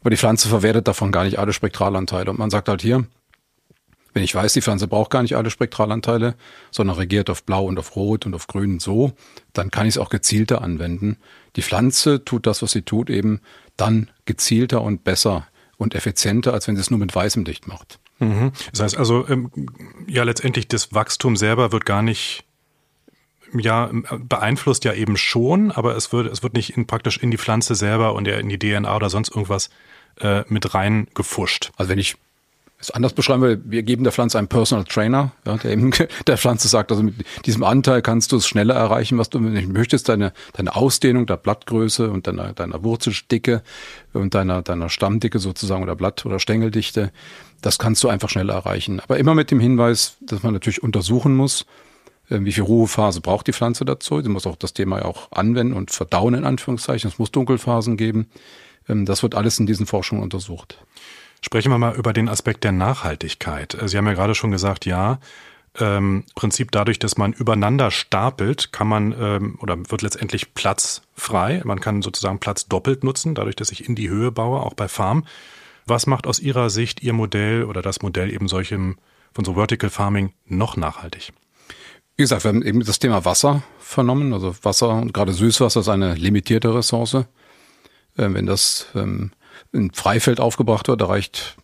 Aber 0.00 0.10
die 0.10 0.16
Pflanze 0.16 0.48
verwertet 0.48 0.88
davon 0.88 1.12
gar 1.12 1.24
nicht 1.24 1.38
alle 1.38 1.52
Spektralanteile. 1.52 2.30
Und 2.30 2.38
man 2.38 2.50
sagt 2.50 2.68
halt 2.68 2.80
hier, 2.80 3.06
wenn 4.12 4.22
ich 4.22 4.34
weiß, 4.34 4.52
die 4.52 4.62
Pflanze 4.62 4.86
braucht 4.86 5.10
gar 5.10 5.22
nicht 5.22 5.36
alle 5.36 5.50
Spektralanteile, 5.50 6.36
sondern 6.70 6.96
regiert 6.96 7.28
auf 7.28 7.42
Blau 7.42 7.64
und 7.64 7.78
auf 7.78 7.96
Rot 7.96 8.26
und 8.26 8.34
auf 8.34 8.46
Grün 8.46 8.74
und 8.74 8.82
so, 8.82 9.12
dann 9.52 9.72
kann 9.72 9.86
ich 9.86 9.94
es 9.94 9.98
auch 9.98 10.08
gezielter 10.08 10.62
anwenden. 10.62 11.16
Die 11.56 11.62
Pflanze 11.62 12.24
tut 12.24 12.46
das, 12.46 12.62
was 12.62 12.70
sie 12.70 12.82
tut, 12.82 13.10
eben 13.10 13.40
dann 13.76 14.10
gezielter 14.24 14.82
und 14.82 15.02
besser 15.02 15.48
und 15.76 15.96
effizienter, 15.96 16.52
als 16.52 16.68
wenn 16.68 16.76
sie 16.76 16.82
es 16.82 16.90
nur 16.90 17.00
mit 17.00 17.12
weißem 17.12 17.44
Licht 17.44 17.66
macht. 17.66 17.98
Mhm. 18.20 18.52
Das 18.70 18.80
heißt 18.80 18.96
also, 18.96 19.26
ähm, 19.28 19.50
ja, 20.06 20.22
letztendlich 20.22 20.68
das 20.68 20.94
Wachstum 20.94 21.36
selber 21.36 21.72
wird 21.72 21.84
gar 21.84 22.02
nicht 22.02 22.44
ja, 23.58 23.90
beeinflusst 24.18 24.84
ja 24.84 24.92
eben 24.92 25.16
schon, 25.16 25.70
aber 25.70 25.96
es 25.96 26.12
wird, 26.12 26.30
es 26.32 26.42
wird 26.42 26.54
nicht 26.54 26.76
in, 26.76 26.86
praktisch 26.86 27.18
in 27.18 27.30
die 27.30 27.38
Pflanze 27.38 27.74
selber 27.74 28.14
und 28.14 28.26
in 28.26 28.48
die 28.48 28.58
DNA 28.58 28.94
oder 28.94 29.10
sonst 29.10 29.30
irgendwas 29.30 29.70
äh, 30.20 30.42
mit 30.48 30.74
rein 30.74 31.08
gefuscht. 31.14 31.72
Also 31.76 31.90
wenn 31.90 31.98
ich 31.98 32.16
es 32.84 32.90
anders 32.90 33.14
beschreiben 33.14 33.42
will, 33.42 33.62
wir 33.64 33.82
geben 33.82 34.04
der 34.04 34.12
Pflanze 34.12 34.38
einen 34.38 34.48
Personal 34.48 34.84
Trainer, 34.84 35.32
ja, 35.46 35.56
der 35.56 35.72
eben 35.72 35.90
der 36.26 36.36
Pflanze 36.36 36.68
sagt, 36.68 36.90
also 36.90 37.02
mit 37.02 37.14
diesem 37.46 37.64
Anteil 37.64 38.02
kannst 38.02 38.32
du 38.32 38.36
es 38.36 38.46
schneller 38.46 38.74
erreichen, 38.74 39.18
was 39.18 39.30
du 39.30 39.40
möchtest, 39.40 40.08
deine, 40.08 40.32
deine 40.52 40.76
Ausdehnung 40.76 41.26
der 41.26 41.36
Blattgröße 41.36 42.10
und 42.10 42.26
deiner, 42.26 42.52
deiner 42.52 42.82
Wurzeldicke 42.84 43.62
und 44.12 44.34
deiner, 44.34 44.62
deiner 44.62 44.90
Stammdicke 44.90 45.38
sozusagen 45.38 45.82
oder 45.82 45.96
Blatt- 45.96 46.26
oder 46.26 46.38
Stängeldichte, 46.38 47.10
das 47.62 47.78
kannst 47.78 48.04
du 48.04 48.08
einfach 48.08 48.28
schneller 48.28 48.54
erreichen. 48.54 49.00
Aber 49.00 49.18
immer 49.18 49.34
mit 49.34 49.50
dem 49.50 49.60
Hinweis, 49.60 50.16
dass 50.20 50.42
man 50.42 50.52
natürlich 50.52 50.82
untersuchen 50.82 51.34
muss, 51.34 51.64
ähm, 51.64 51.83
wie 52.28 52.52
viel 52.52 52.64
Ruhephase 52.64 53.20
braucht 53.20 53.46
die 53.46 53.52
Pflanze 53.52 53.84
dazu? 53.84 54.20
Sie 54.20 54.28
muss 54.28 54.46
auch 54.46 54.56
das 54.56 54.72
Thema 54.72 55.04
auch 55.04 55.30
anwenden 55.30 55.74
und 55.74 55.90
verdauen 55.90 56.34
in 56.34 56.44
Anführungszeichen. 56.44 57.10
Es 57.10 57.18
muss 57.18 57.30
Dunkelphasen 57.30 57.96
geben. 57.96 58.28
Ähm, 58.88 59.06
das 59.06 59.22
wird 59.22 59.34
alles 59.34 59.58
in 59.58 59.66
diesen 59.66 59.86
Forschungen 59.86 60.22
untersucht. 60.22 60.78
Sprechen 61.40 61.70
wir 61.70 61.78
mal 61.78 61.94
über 61.94 62.12
den 62.12 62.28
Aspekt 62.28 62.64
der 62.64 62.72
Nachhaltigkeit. 62.72 63.74
Äh, 63.74 63.88
Sie 63.88 63.98
haben 63.98 64.06
ja 64.06 64.14
gerade 64.14 64.34
schon 64.34 64.50
gesagt, 64.50 64.86
ja, 64.86 65.18
ähm, 65.78 66.24
Prinzip 66.36 66.70
dadurch, 66.70 66.98
dass 66.98 67.16
man 67.16 67.32
übereinander 67.32 67.90
stapelt, 67.90 68.72
kann 68.72 68.86
man 68.86 69.14
ähm, 69.18 69.58
oder 69.60 69.76
wird 69.90 70.02
letztendlich 70.02 70.54
Platz 70.54 71.02
frei. 71.16 71.62
Man 71.64 71.80
kann 71.80 72.00
sozusagen 72.00 72.38
Platz 72.38 72.66
doppelt 72.66 73.02
nutzen, 73.02 73.34
dadurch, 73.34 73.56
dass 73.56 73.72
ich 73.72 73.88
in 73.88 73.96
die 73.96 74.08
Höhe 74.08 74.30
baue, 74.30 74.60
auch 74.60 74.74
bei 74.74 74.88
Farm. 74.88 75.24
Was 75.86 76.06
macht 76.06 76.26
aus 76.26 76.38
Ihrer 76.38 76.70
Sicht 76.70 77.02
Ihr 77.02 77.12
Modell 77.12 77.64
oder 77.64 77.82
das 77.82 78.02
Modell 78.02 78.32
eben 78.32 78.48
solchem 78.48 78.96
von 79.32 79.44
so 79.44 79.54
Vertical 79.54 79.90
Farming 79.90 80.32
noch 80.46 80.76
nachhaltig? 80.76 81.32
Wie 82.16 82.22
gesagt, 82.22 82.44
wir 82.44 82.50
haben 82.50 82.62
eben 82.62 82.84
das 82.84 82.98
Thema 83.00 83.24
Wasser 83.24 83.62
vernommen. 83.78 84.32
Also 84.32 84.54
Wasser 84.62 84.90
und 84.90 85.12
gerade 85.12 85.32
Süßwasser 85.32 85.80
ist 85.80 85.88
eine 85.88 86.14
limitierte 86.14 86.74
Ressource. 86.74 87.24
Ähm, 88.16 88.34
wenn 88.34 88.46
das 88.46 88.86
ähm, 88.94 89.32
in 89.72 89.92
Freifeld 89.92 90.38
aufgebracht 90.38 90.86
wird, 90.88 91.00
erreicht 91.00 91.56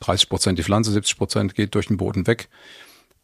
30 0.00 0.28
Prozent 0.28 0.58
die 0.58 0.62
Pflanze, 0.62 0.92
70 0.92 1.18
Prozent 1.18 1.54
geht 1.54 1.74
durch 1.74 1.88
den 1.88 1.98
Boden 1.98 2.26
weg. 2.26 2.48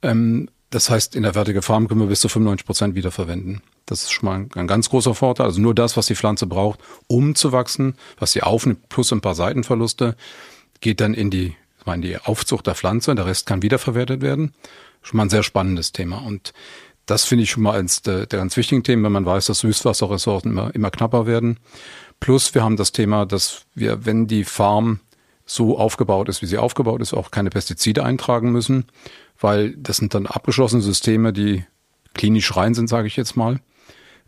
Ähm, 0.03 0.51
das 0.71 0.91
heißt, 0.91 1.15
in 1.15 1.23
der 1.23 1.35
Vertical 1.35 1.63
Farm 1.63 1.89
können 1.89 2.01
wir 2.01 2.09
bis 2.09 2.21
zu 2.21 2.29
95 2.29 2.67
Prozent 2.67 2.95
wiederverwenden. 2.97 3.63
Das 3.87 4.03
ist 4.03 4.13
schon 4.13 4.29
mal 4.29 4.47
ein, 4.55 4.67
ganz 4.67 4.91
großer 4.91 5.15
Vorteil. 5.15 5.47
Also 5.47 5.61
nur 5.61 5.75
das, 5.75 5.97
was 5.97 6.07
die 6.07 6.17
Pflanze 6.17 6.47
braucht, 6.47 6.81
um 7.07 7.35
zu 7.35 7.53
wachsen, 7.53 7.97
was 8.19 8.33
sie 8.33 8.43
aufnimmt, 8.43 8.89
plus 8.89 9.13
ein 9.13 9.21
paar 9.21 9.37
Seitenverluste, 9.37 10.17
geht 10.81 11.01
dann 11.01 11.15
in 11.15 11.31
die, 11.31 11.55
in 11.87 12.03
die 12.03 12.19
Aufzucht 12.19 12.67
der 12.67 12.75
Pflanze. 12.75 13.15
Der 13.15 13.25
Rest 13.25 13.47
kann 13.47 13.63
wiederverwertet 13.63 14.21
werden. 14.21 14.53
Schon 15.05 15.19
mal 15.19 15.25
ein 15.25 15.31
sehr 15.31 15.45
spannendes 15.45 15.93
Thema. 15.93 16.19
Und 16.19 16.53
das 17.07 17.25
finde 17.25 17.45
ich 17.45 17.51
schon 17.51 17.63
mal 17.63 17.79
eines 17.79 18.03
der, 18.03 18.27
der 18.27 18.41
ganz 18.41 18.57
wichtigen 18.57 18.83
Themen, 18.83 19.05
wenn 19.05 19.13
man 19.13 19.27
weiß, 19.27 19.47
dass 19.47 19.61
Süßwasserressourcen 19.61 20.51
immer, 20.51 20.75
immer 20.75 20.91
knapper 20.91 21.27
werden. 21.27 21.61
Plus 22.19 22.55
wir 22.55 22.65
haben 22.65 22.77
das 22.77 22.93
Thema, 22.93 23.27
dass 23.27 23.67
wir, 23.75 24.07
wenn 24.07 24.27
die 24.27 24.45
Farm 24.45 25.01
so 25.47 25.79
aufgebaut 25.79 26.29
ist, 26.29 26.41
wie 26.41 26.47
sie 26.47 26.59
aufgebaut 26.59 27.03
ist, 27.03 27.13
auch 27.13 27.31
keine 27.31 27.51
Pestizide 27.51 28.03
eintragen 28.03 28.51
müssen, 28.51 28.87
weil 29.39 29.77
das 29.77 29.99
sind 29.99 30.15
dann 30.15 30.27
abgeschlossene 30.27 30.81
Systeme, 30.83 31.35
die 31.35 31.65
klinisch 32.15 32.57
rein 32.57 32.73
sind, 32.73 32.89
sage 32.89 33.07
ich 33.07 33.17
jetzt 33.17 33.37
mal. 33.37 33.61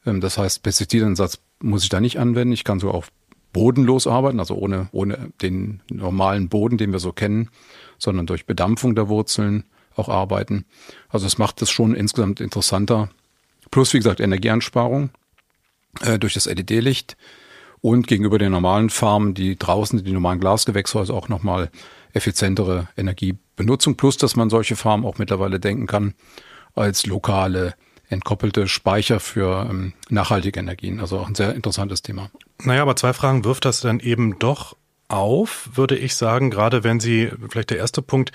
Ähm, 0.04 0.20
das 0.20 0.36
heißt, 0.36 0.62
Pestizideinsatz 0.62 1.38
muss 1.60 1.84
ich 1.84 1.88
da 1.88 2.00
nicht 2.00 2.18
anwenden. 2.18 2.52
Ich 2.52 2.64
kann 2.64 2.80
sogar 2.80 2.96
auch 2.96 3.06
bodenlos 3.54 4.06
arbeiten, 4.06 4.40
also 4.40 4.54
ohne, 4.56 4.88
ohne 4.92 5.30
den 5.40 5.80
normalen 5.90 6.50
Boden, 6.50 6.76
den 6.76 6.92
wir 6.92 6.98
so 6.98 7.12
kennen, 7.12 7.48
sondern 7.96 8.26
durch 8.26 8.44
Bedampfung 8.44 8.94
der 8.94 9.08
Wurzeln 9.08 9.64
auch 9.96 10.08
arbeiten. 10.08 10.64
Also 11.08 11.26
es 11.26 11.38
macht 11.38 11.62
das 11.62 11.70
schon 11.70 11.94
insgesamt 11.94 12.40
interessanter. 12.40 13.10
Plus, 13.70 13.92
wie 13.92 13.98
gesagt, 13.98 14.20
Energieeinsparung 14.20 15.10
äh, 16.02 16.18
durch 16.18 16.34
das 16.34 16.46
LED-Licht 16.46 17.16
und 17.80 18.06
gegenüber 18.06 18.38
den 18.38 18.52
normalen 18.52 18.90
Farmen, 18.90 19.34
die 19.34 19.58
draußen, 19.58 20.02
die 20.02 20.12
normalen 20.12 20.40
Glasgewächshäuser 20.40 21.14
auch 21.14 21.28
nochmal 21.28 21.70
effizientere 22.12 22.88
Energiebenutzung. 22.96 23.96
Plus, 23.96 24.16
dass 24.16 24.36
man 24.36 24.50
solche 24.50 24.76
Farmen 24.76 25.06
auch 25.06 25.18
mittlerweile 25.18 25.60
denken 25.60 25.86
kann 25.86 26.14
als 26.74 27.06
lokale 27.06 27.74
entkoppelte 28.08 28.68
Speicher 28.68 29.20
für 29.20 29.66
ähm, 29.68 29.92
nachhaltige 30.08 30.60
Energien. 30.60 31.00
Also 31.00 31.18
auch 31.18 31.28
ein 31.28 31.34
sehr 31.34 31.54
interessantes 31.54 32.02
Thema. 32.02 32.30
Naja, 32.62 32.82
aber 32.82 32.96
zwei 32.96 33.12
Fragen 33.12 33.44
wirft 33.44 33.64
das 33.64 33.80
dann 33.80 34.00
eben 34.00 34.38
doch 34.38 34.76
auf, 35.08 35.70
würde 35.74 35.96
ich 35.96 36.16
sagen, 36.16 36.50
gerade 36.50 36.84
wenn 36.84 37.00
Sie, 37.00 37.30
vielleicht 37.48 37.70
der 37.70 37.78
erste 37.78 38.02
Punkt, 38.02 38.32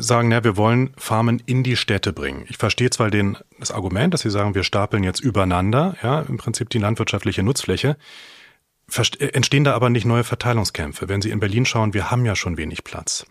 sagen, 0.00 0.30
ja, 0.30 0.44
wir 0.44 0.56
wollen 0.56 0.94
Farmen 0.96 1.42
in 1.46 1.62
die 1.62 1.76
Städte 1.76 2.12
bringen. 2.12 2.44
Ich 2.48 2.56
verstehe 2.56 2.90
zwar 2.90 3.10
den, 3.10 3.36
das 3.58 3.70
Argument, 3.70 4.14
dass 4.14 4.22
Sie 4.22 4.30
sagen, 4.30 4.54
wir 4.54 4.64
stapeln 4.64 5.04
jetzt 5.04 5.20
übereinander, 5.20 5.96
ja, 6.02 6.20
im 6.20 6.36
Prinzip 6.36 6.70
die 6.70 6.78
landwirtschaftliche 6.78 7.42
Nutzfläche. 7.42 7.96
Äh, 8.96 9.26
entstehen 9.28 9.64
da 9.64 9.74
aber 9.74 9.90
nicht 9.90 10.04
neue 10.04 10.24
Verteilungskämpfe. 10.24 11.08
Wenn 11.08 11.22
Sie 11.22 11.30
in 11.30 11.40
Berlin 11.40 11.64
schauen, 11.64 11.94
wir 11.94 12.10
haben 12.10 12.24
ja 12.24 12.36
schon 12.36 12.56
wenig 12.56 12.84
Platz. 12.84 13.26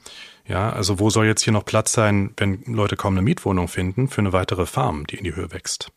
Ja, 0.47 0.71
also 0.71 0.99
wo 0.99 1.09
soll 1.09 1.27
jetzt 1.27 1.43
hier 1.43 1.53
noch 1.53 1.65
Platz 1.65 1.93
sein, 1.93 2.33
wenn 2.37 2.63
Leute 2.65 2.95
kaum 2.95 3.13
eine 3.13 3.21
Mietwohnung 3.21 3.67
finden 3.67 4.07
für 4.07 4.21
eine 4.21 4.33
weitere 4.33 4.65
Farm, 4.65 5.05
die 5.07 5.17
in 5.17 5.23
die 5.23 5.35
Höhe 5.35 5.51
wächst? 5.51 5.91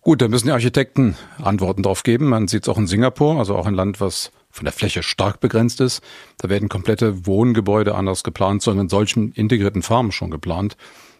Gut, 0.00 0.22
da 0.22 0.28
müssen 0.28 0.46
die 0.46 0.52
Architekten 0.52 1.16
Antworten 1.42 1.82
drauf 1.82 2.02
geben. 2.02 2.28
Man 2.28 2.48
sieht 2.48 2.62
es 2.62 2.68
auch 2.68 2.78
in 2.78 2.86
Singapur, 2.86 3.38
also 3.38 3.56
auch 3.56 3.66
ein 3.66 3.74
Land, 3.74 4.00
was 4.00 4.30
von 4.58 4.64
der 4.64 4.72
Fläche 4.72 5.02
stark 5.02 5.40
begrenzt 5.40 5.80
ist. 5.80 6.02
Da 6.38 6.48
werden 6.48 6.68
komplette 6.68 7.26
Wohngebäude 7.26 7.94
anders 7.94 8.24
geplant, 8.24 8.62
sondern 8.62 8.86
in 8.86 8.90
solchen 8.90 9.32
integrierten 9.32 9.82
Farmen 9.82 10.12
schon 10.12 10.30
geplant, 10.30 10.76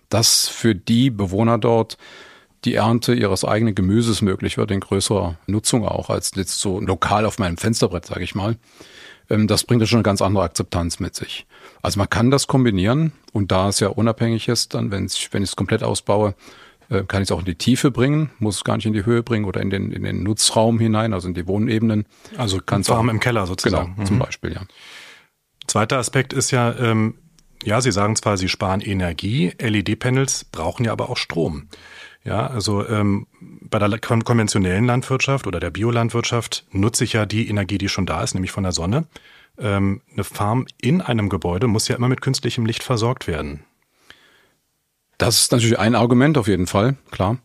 dass 0.08 0.48
für 0.48 0.74
die 0.74 1.10
Bewohner 1.10 1.58
dort 1.58 1.96
die 2.64 2.74
Ernte 2.74 3.14
ihres 3.14 3.44
eigenen 3.44 3.74
Gemüses 3.74 4.20
möglich 4.20 4.56
wird, 4.58 4.70
in 4.70 4.80
größerer 4.80 5.38
Nutzung 5.46 5.86
auch, 5.86 6.10
als 6.10 6.32
jetzt 6.34 6.60
so 6.60 6.80
lokal 6.80 7.24
auf 7.24 7.38
meinem 7.38 7.56
Fensterbrett, 7.56 8.06
sage 8.06 8.24
ich 8.24 8.34
mal. 8.34 8.56
Ähm, 9.30 9.46
das 9.46 9.64
bringt 9.64 9.80
ja 9.80 9.86
schon 9.86 9.98
eine 9.98 10.02
ganz 10.02 10.20
andere 10.20 10.42
Akzeptanz 10.42 10.98
mit 10.98 11.14
sich. 11.14 11.46
Also 11.82 11.98
man 11.98 12.10
kann 12.10 12.30
das 12.30 12.48
kombinieren 12.48 13.12
und 13.32 13.52
da 13.52 13.68
es 13.68 13.78
ja 13.80 13.88
unabhängig 13.88 14.48
ist, 14.48 14.74
dann, 14.74 14.90
wenn 14.90 15.06
ich 15.06 15.30
es 15.32 15.56
komplett 15.56 15.84
ausbaue, 15.84 16.34
äh, 16.90 17.04
kann 17.04 17.22
ich 17.22 17.28
es 17.28 17.32
auch 17.32 17.40
in 17.40 17.44
die 17.44 17.54
Tiefe 17.54 17.90
bringen, 17.90 18.30
muss 18.38 18.56
es 18.56 18.64
gar 18.64 18.76
nicht 18.76 18.86
in 18.86 18.92
die 18.92 19.04
Höhe 19.04 19.22
bringen 19.22 19.44
oder 19.44 19.60
in 19.60 19.70
den, 19.70 19.92
in 19.92 20.04
den 20.04 20.22
Nutzraum 20.22 20.78
hinein, 20.78 21.12
also 21.12 21.28
in 21.28 21.34
die 21.34 21.46
Wohnebenen. 21.46 22.06
Also 22.36 22.58
kann 22.58 22.80
es 22.80 22.90
auch 22.90 23.00
im 23.00 23.20
Keller 23.20 23.46
sozusagen. 23.46 23.92
Genau, 23.94 24.00
mhm. 24.00 24.06
zum 24.06 24.18
Beispiel, 24.18 24.52
ja. 24.52 24.62
Zweiter 25.66 25.98
Aspekt 25.98 26.32
ist 26.32 26.50
ja, 26.50 26.74
ähm, 26.78 27.18
ja, 27.62 27.80
Sie 27.80 27.92
sagen 27.92 28.16
zwar, 28.16 28.36
Sie 28.36 28.48
sparen 28.48 28.80
Energie, 28.80 29.52
LED-Panels 29.58 30.44
brauchen 30.46 30.84
ja 30.84 30.92
aber 30.92 31.10
auch 31.10 31.16
Strom. 31.16 31.68
Ja, 32.24 32.46
also 32.46 32.86
ähm, 32.86 33.26
bei 33.40 33.78
der 33.78 33.98
konventionellen 33.98 34.84
Landwirtschaft 34.84 35.46
oder 35.46 35.60
der 35.60 35.70
Biolandwirtschaft 35.70 36.66
nutze 36.72 37.04
ich 37.04 37.12
ja 37.12 37.26
die 37.26 37.48
Energie, 37.48 37.78
die 37.78 37.88
schon 37.88 38.06
da 38.06 38.22
ist, 38.22 38.34
nämlich 38.34 38.50
von 38.50 38.64
der 38.64 38.72
Sonne. 38.72 39.06
Ähm, 39.58 40.02
eine 40.12 40.24
Farm 40.24 40.66
in 40.80 41.00
einem 41.00 41.28
Gebäude 41.28 41.68
muss 41.68 41.88
ja 41.88 41.96
immer 41.96 42.08
mit 42.08 42.20
künstlichem 42.20 42.66
Licht 42.66 42.82
versorgt 42.82 43.26
werden. 43.26 43.64
Das 45.18 45.40
ist 45.40 45.52
natürlich 45.52 45.78
ein 45.78 45.94
Argument 45.94 46.38
auf 46.38 46.46
jeden 46.46 46.66
Fall, 46.66 46.96
klar. 47.10 47.38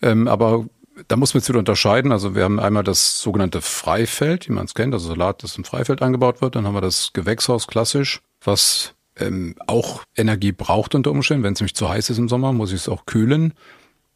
Ähm, 0.00 0.28
aber 0.28 0.64
da 1.06 1.16
muss 1.16 1.34
man 1.34 1.40
jetzt 1.40 1.48
wieder 1.48 1.58
unterscheiden. 1.58 2.10
Also 2.10 2.34
wir 2.34 2.44
haben 2.44 2.58
einmal 2.58 2.82
das 2.82 3.20
sogenannte 3.20 3.60
Freifeld, 3.60 4.48
wie 4.48 4.52
man 4.52 4.64
es 4.64 4.74
kennt, 4.74 4.94
also 4.94 5.08
Salat, 5.08 5.42
das 5.42 5.56
im 5.56 5.64
Freifeld 5.64 6.02
angebaut 6.02 6.40
wird. 6.40 6.56
Dann 6.56 6.66
haben 6.66 6.74
wir 6.74 6.80
das 6.80 7.12
Gewächshaus 7.12 7.66
klassisch, 7.66 8.20
was 8.42 8.94
ähm, 9.16 9.54
auch 9.66 10.02
Energie 10.16 10.52
braucht 10.52 10.94
unter 10.94 11.10
Umständen. 11.10 11.44
Wenn 11.44 11.52
es 11.52 11.60
nämlich 11.60 11.74
zu 11.74 11.88
heiß 11.88 12.10
ist 12.10 12.18
im 12.18 12.28
Sommer, 12.28 12.52
muss 12.52 12.72
ich 12.72 12.80
es 12.80 12.88
auch 12.88 13.06
kühlen. 13.06 13.54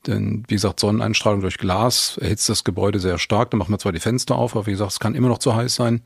Denn 0.07 0.43
wie 0.49 0.55
gesagt, 0.55 0.81
Sonneneinstrahlung 0.81 1.43
durch 1.43 1.59
Glas 1.59 2.19
erhitzt 2.19 2.49
das 2.49 2.65
Gebäude 2.65 2.99
sehr 2.99 3.19
stark. 3.19 3.53
Da 3.53 3.57
machen 3.57 3.73
wir 3.73 3.79
zwar 3.79 3.93
die 3.93 4.01
Fenster 4.01 4.35
auf, 4.35 4.57
aber 4.57 4.67
wie 4.67 4.73
gesagt, 4.73 4.93
es 4.93 5.01
kann 5.01 5.15
immer 5.15 5.29
noch 5.29 5.39
zu 5.39 5.55
heiß 5.55 5.77
sein. 5.77 6.03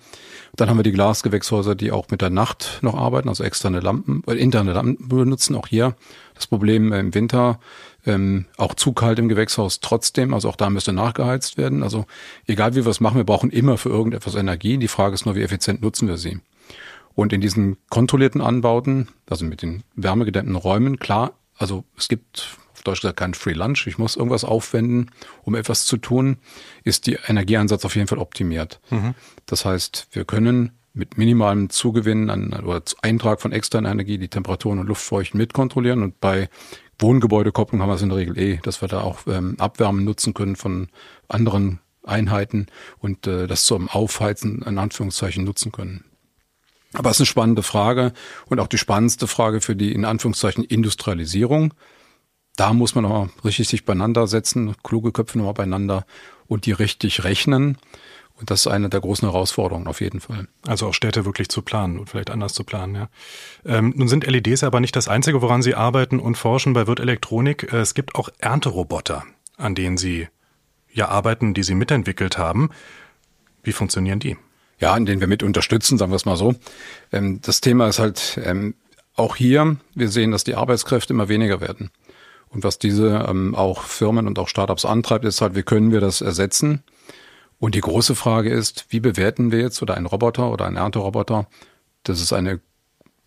Dann 0.54 0.68
haben 0.68 0.78
wir 0.78 0.82
die 0.82 0.92
Glasgewächshäuser, 0.92 1.74
die 1.74 1.92
auch 1.92 2.08
mit 2.10 2.20
der 2.20 2.28
Nacht 2.28 2.80
noch 2.82 2.94
arbeiten, 2.94 3.30
also 3.30 3.42
externe 3.42 3.80
Lampen, 3.80 4.22
äh, 4.26 4.34
interne 4.34 4.74
Lampen 4.74 5.08
benutzen. 5.08 5.56
Auch 5.56 5.68
hier 5.68 5.96
das 6.36 6.46
Problem 6.46 6.92
äh, 6.92 7.00
im 7.00 7.14
Winter, 7.14 7.58
ähm, 8.06 8.46
auch 8.56 8.74
zu 8.74 8.92
kalt 8.92 9.18
im 9.18 9.28
Gewächshaus 9.28 9.80
trotzdem. 9.80 10.32
Also 10.32 10.48
auch 10.48 10.56
da 10.56 10.70
müsste 10.70 10.92
nachgeheizt 10.92 11.58
werden. 11.58 11.82
Also 11.82 12.06
egal 12.46 12.76
wie 12.76 12.84
wir 12.84 12.90
es 12.90 13.00
machen, 13.00 13.16
wir 13.16 13.24
brauchen 13.24 13.50
immer 13.50 13.78
für 13.78 13.88
irgendetwas 13.88 14.36
Energie. 14.36 14.78
Die 14.78 14.88
Frage 14.88 15.14
ist 15.14 15.26
nur, 15.26 15.34
wie 15.34 15.42
effizient 15.42 15.82
nutzen 15.82 16.06
wir 16.06 16.16
sie. 16.16 16.38
Und 17.14 17.32
in 17.32 17.40
diesen 17.40 17.78
kontrollierten 17.88 18.40
Anbauten, 18.40 19.08
also 19.28 19.44
mit 19.44 19.62
den 19.62 19.82
wärmegedämmten 19.94 20.54
Räumen, 20.54 20.98
klar, 20.98 21.32
also 21.56 21.84
es 21.96 22.08
gibt 22.08 22.58
Deutsch 22.84 23.00
gesagt 23.00 23.18
kein 23.18 23.34
Free 23.34 23.52
Lunch, 23.52 23.86
ich 23.86 23.98
muss 23.98 24.16
irgendwas 24.16 24.44
aufwenden, 24.44 25.10
um 25.42 25.54
etwas 25.54 25.86
zu 25.86 25.96
tun, 25.96 26.38
ist 26.84 27.06
die 27.06 27.18
Energieeinsatz 27.26 27.84
auf 27.84 27.96
jeden 27.96 28.06
Fall 28.06 28.18
optimiert. 28.18 28.80
Mhm. 28.90 29.14
Das 29.46 29.64
heißt, 29.64 30.08
wir 30.12 30.24
können 30.24 30.70
mit 30.96 31.18
minimalem 31.18 31.70
Zugewinn 31.70 32.30
an, 32.30 32.52
oder 32.52 32.82
Eintrag 33.02 33.40
von 33.40 33.52
externer 33.52 33.90
Energie 33.90 34.18
die 34.18 34.28
Temperaturen 34.28 34.78
und 34.78 34.86
Luftfeuchten 34.86 35.38
mitkontrollieren 35.38 36.02
und 36.02 36.20
bei 36.20 36.48
Wohngebäudekopplung 36.98 37.82
haben 37.82 37.90
wir 37.90 37.94
es 37.94 38.02
in 38.02 38.08
der 38.08 38.18
Regel 38.18 38.38
eh, 38.38 38.58
dass 38.62 38.80
wir 38.80 38.88
da 38.88 39.02
auch 39.02 39.20
ähm, 39.26 39.56
Abwärmen 39.58 40.04
nutzen 40.04 40.32
können 40.32 40.56
von 40.56 40.88
anderen 41.28 41.80
Einheiten 42.02 42.66
und 42.98 43.26
äh, 43.26 43.46
das 43.46 43.64
zum 43.64 43.88
Aufheizen 43.88 44.62
in 44.62 44.78
Anführungszeichen 44.78 45.44
nutzen 45.44 45.70
können. 45.70 46.04
Aber 46.94 47.10
es 47.10 47.16
ist 47.16 47.20
eine 47.20 47.26
spannende 47.26 47.62
Frage 47.62 48.12
und 48.46 48.58
auch 48.58 48.68
die 48.68 48.78
spannendste 48.78 49.26
Frage 49.26 49.60
für 49.60 49.76
die 49.76 49.92
in 49.92 50.06
Anführungszeichen 50.06 50.64
Industrialisierung 50.64 51.74
da 52.56 52.72
muss 52.72 52.94
man 52.94 53.02
nochmal 53.04 53.28
richtig 53.44 53.68
sich 53.68 53.84
beieinander 53.84 54.26
setzen, 54.26 54.74
kluge 54.82 55.12
Köpfe 55.12 55.38
nochmal 55.38 55.54
beieinander 55.54 56.06
und 56.46 56.66
die 56.66 56.72
richtig 56.72 57.22
rechnen. 57.22 57.76
Und 58.38 58.50
das 58.50 58.60
ist 58.60 58.66
eine 58.66 58.90
der 58.90 59.00
großen 59.00 59.28
Herausforderungen 59.28 59.86
auf 59.86 60.00
jeden 60.00 60.20
Fall. 60.20 60.46
Also 60.66 60.88
auch 60.88 60.94
Städte 60.94 61.24
wirklich 61.24 61.48
zu 61.48 61.62
planen 61.62 61.98
und 61.98 62.10
vielleicht 62.10 62.30
anders 62.30 62.52
zu 62.52 62.64
planen, 62.64 62.94
ja. 62.94 63.08
Ähm, 63.64 63.94
nun 63.96 64.08
sind 64.08 64.26
LEDs 64.26 64.62
aber 64.62 64.80
nicht 64.80 64.94
das 64.94 65.08
Einzige, 65.08 65.40
woran 65.40 65.62
Sie 65.62 65.74
arbeiten 65.74 66.20
und 66.20 66.36
forschen 66.36 66.74
bei 66.74 66.86
Wirt 66.86 67.00
Elektronik. 67.00 67.72
Äh, 67.72 67.78
es 67.78 67.94
gibt 67.94 68.14
auch 68.14 68.28
Ernteroboter, 68.38 69.24
an 69.56 69.74
denen 69.74 69.96
Sie 69.96 70.28
ja 70.92 71.08
arbeiten, 71.08 71.54
die 71.54 71.62
Sie 71.62 71.74
mitentwickelt 71.74 72.36
haben. 72.36 72.70
Wie 73.62 73.72
funktionieren 73.72 74.18
die? 74.18 74.36
Ja, 74.78 74.94
in 74.96 75.06
denen 75.06 75.20
wir 75.20 75.28
mit 75.28 75.42
unterstützen, 75.42 75.96
sagen 75.96 76.12
wir 76.12 76.16
es 76.16 76.26
mal 76.26 76.36
so. 76.36 76.54
Ähm, 77.12 77.40
das 77.40 77.62
Thema 77.62 77.88
ist 77.88 77.98
halt 77.98 78.38
ähm, 78.44 78.74
auch 79.14 79.36
hier, 79.36 79.76
wir 79.94 80.08
sehen, 80.08 80.30
dass 80.30 80.44
die 80.44 80.54
Arbeitskräfte 80.54 81.14
immer 81.14 81.28
weniger 81.28 81.62
werden. 81.62 81.90
Und 82.50 82.64
was 82.64 82.78
diese 82.78 83.26
ähm, 83.28 83.54
auch 83.54 83.82
Firmen 83.82 84.26
und 84.26 84.38
auch 84.38 84.48
Startups 84.48 84.84
antreibt, 84.84 85.24
ist 85.24 85.40
halt, 85.40 85.54
wie 85.54 85.62
können 85.62 85.90
wir 85.90 86.00
das 86.00 86.20
ersetzen? 86.20 86.82
Und 87.58 87.74
die 87.74 87.80
große 87.80 88.14
Frage 88.14 88.50
ist, 88.50 88.86
wie 88.90 89.00
bewerten 89.00 89.50
wir 89.50 89.60
jetzt 89.60 89.80
oder 89.82 89.96
ein 89.96 90.06
Roboter 90.06 90.50
oder 90.50 90.66
ein 90.66 90.76
Ernteroboter? 90.76 91.46
Das 92.02 92.20
ist 92.20 92.32
eine 92.32 92.60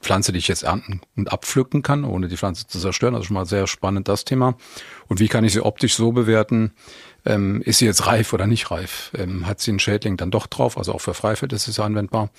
Pflanze, 0.01 0.31
die 0.31 0.39
ich 0.39 0.47
jetzt 0.47 0.63
ernten 0.63 1.01
und 1.17 1.31
abpflücken 1.31 1.81
kann, 1.81 2.05
ohne 2.05 2.27
die 2.27 2.37
Pflanze 2.37 2.67
zu 2.67 2.79
zerstören. 2.79 3.15
Also 3.15 3.27
schon 3.27 3.33
mal 3.33 3.45
sehr 3.45 3.67
spannend 3.67 4.07
das 4.07 4.23
Thema. 4.23 4.55
Und 5.07 5.19
wie 5.19 5.27
kann 5.27 5.43
ich 5.43 5.53
sie 5.53 5.61
optisch 5.61 5.95
so 5.95 6.11
bewerten? 6.11 6.71
Ähm, 7.25 7.61
ist 7.61 7.79
sie 7.79 7.85
jetzt 7.85 8.07
reif 8.07 8.31
oder 8.31 8.47
nicht 8.47 8.71
reif? 8.71 9.11
Ähm, 9.17 9.45
hat 9.45 9.59
sie 9.59 9.71
einen 9.71 9.79
Schädling 9.79 10.15
dann 10.15 10.31
doch 10.31 10.47
drauf? 10.47 10.77
Also 10.77 10.93
auch 10.93 11.01
für 11.01 11.13
Freifeld 11.13 11.51
ist 11.51 11.67
es 11.67 11.79
anwendbar. 11.79 12.29